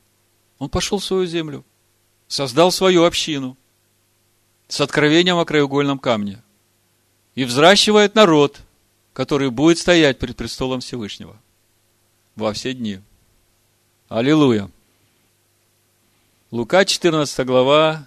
[0.59, 1.65] Он пошел в свою землю,
[2.29, 3.57] создал свою общину
[4.69, 6.43] с откровением о краеугольном камне
[7.35, 8.61] и взращивает народ,
[9.13, 11.37] который будет стоять перед престолом Всевышнего
[12.37, 13.01] во все дни.
[14.09, 14.71] Аллилуйя!
[16.51, 18.07] Лука 14 глава,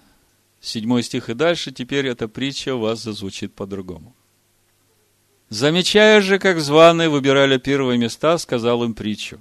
[0.60, 4.14] 7 стих и дальше, теперь эта притча у вас зазвучит по-другому.
[5.48, 9.40] Замечая же, как званые выбирали первые места, сказал им притчу.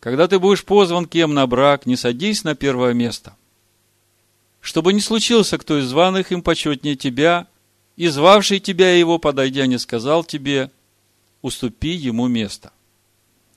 [0.00, 3.36] Когда ты будешь позван кем на брак, не садись на первое место.
[4.60, 7.46] Чтобы не случился кто из званых им почетнее тебя,
[7.96, 10.70] и звавший тебя его, подойдя, не сказал тебе,
[11.42, 12.72] уступи ему место.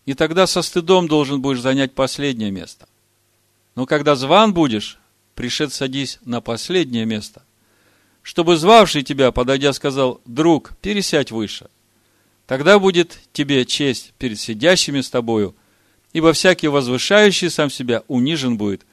[0.06, 2.88] И тогда со стыдом должен будешь занять последнее место.
[3.76, 5.00] Но когда зван будешь,
[5.34, 7.44] пришед садись на последнее место,
[8.22, 11.70] чтобы звавший тебя, подойдя, сказал, друг, пересядь выше.
[12.48, 15.56] Тогда будет тебе честь перед сидящими с тобою,
[16.14, 18.86] ибо всякий возвышающий сам себя унижен будет,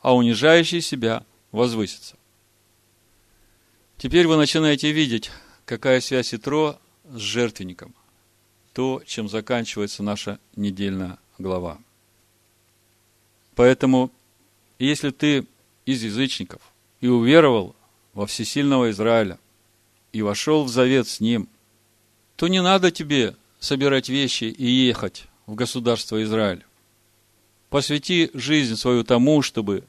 [0.00, 2.16] а унижающий себя возвысится.
[3.96, 5.30] Теперь вы начинаете видеть,
[5.64, 7.94] какая связь Итро с жертвенником.
[8.72, 11.78] То, чем заканчивается наша недельная глава.
[13.54, 14.10] Поэтому
[14.78, 15.46] если ты
[15.86, 16.60] из язычников
[17.00, 17.76] и уверовал
[18.12, 19.38] во всесильного Израиля
[20.12, 21.48] и вошел в завет с ним,
[22.36, 26.64] то не надо тебе собирать вещи и ехать в государство Израиль.
[27.70, 29.84] Посвяти жизнь свою тому, чтобы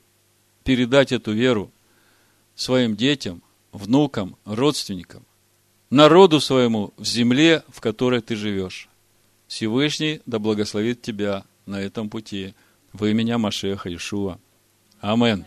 [0.63, 1.71] передать эту веру
[2.55, 3.41] своим детям,
[3.75, 5.23] внукам, родственникам,
[5.89, 8.89] народу своему в земле, в которой ты живешь.
[9.47, 12.53] Всевышний да благословит тебя на этом пути
[12.93, 14.39] во имя Машеха Ишуа.
[15.01, 15.45] Амен.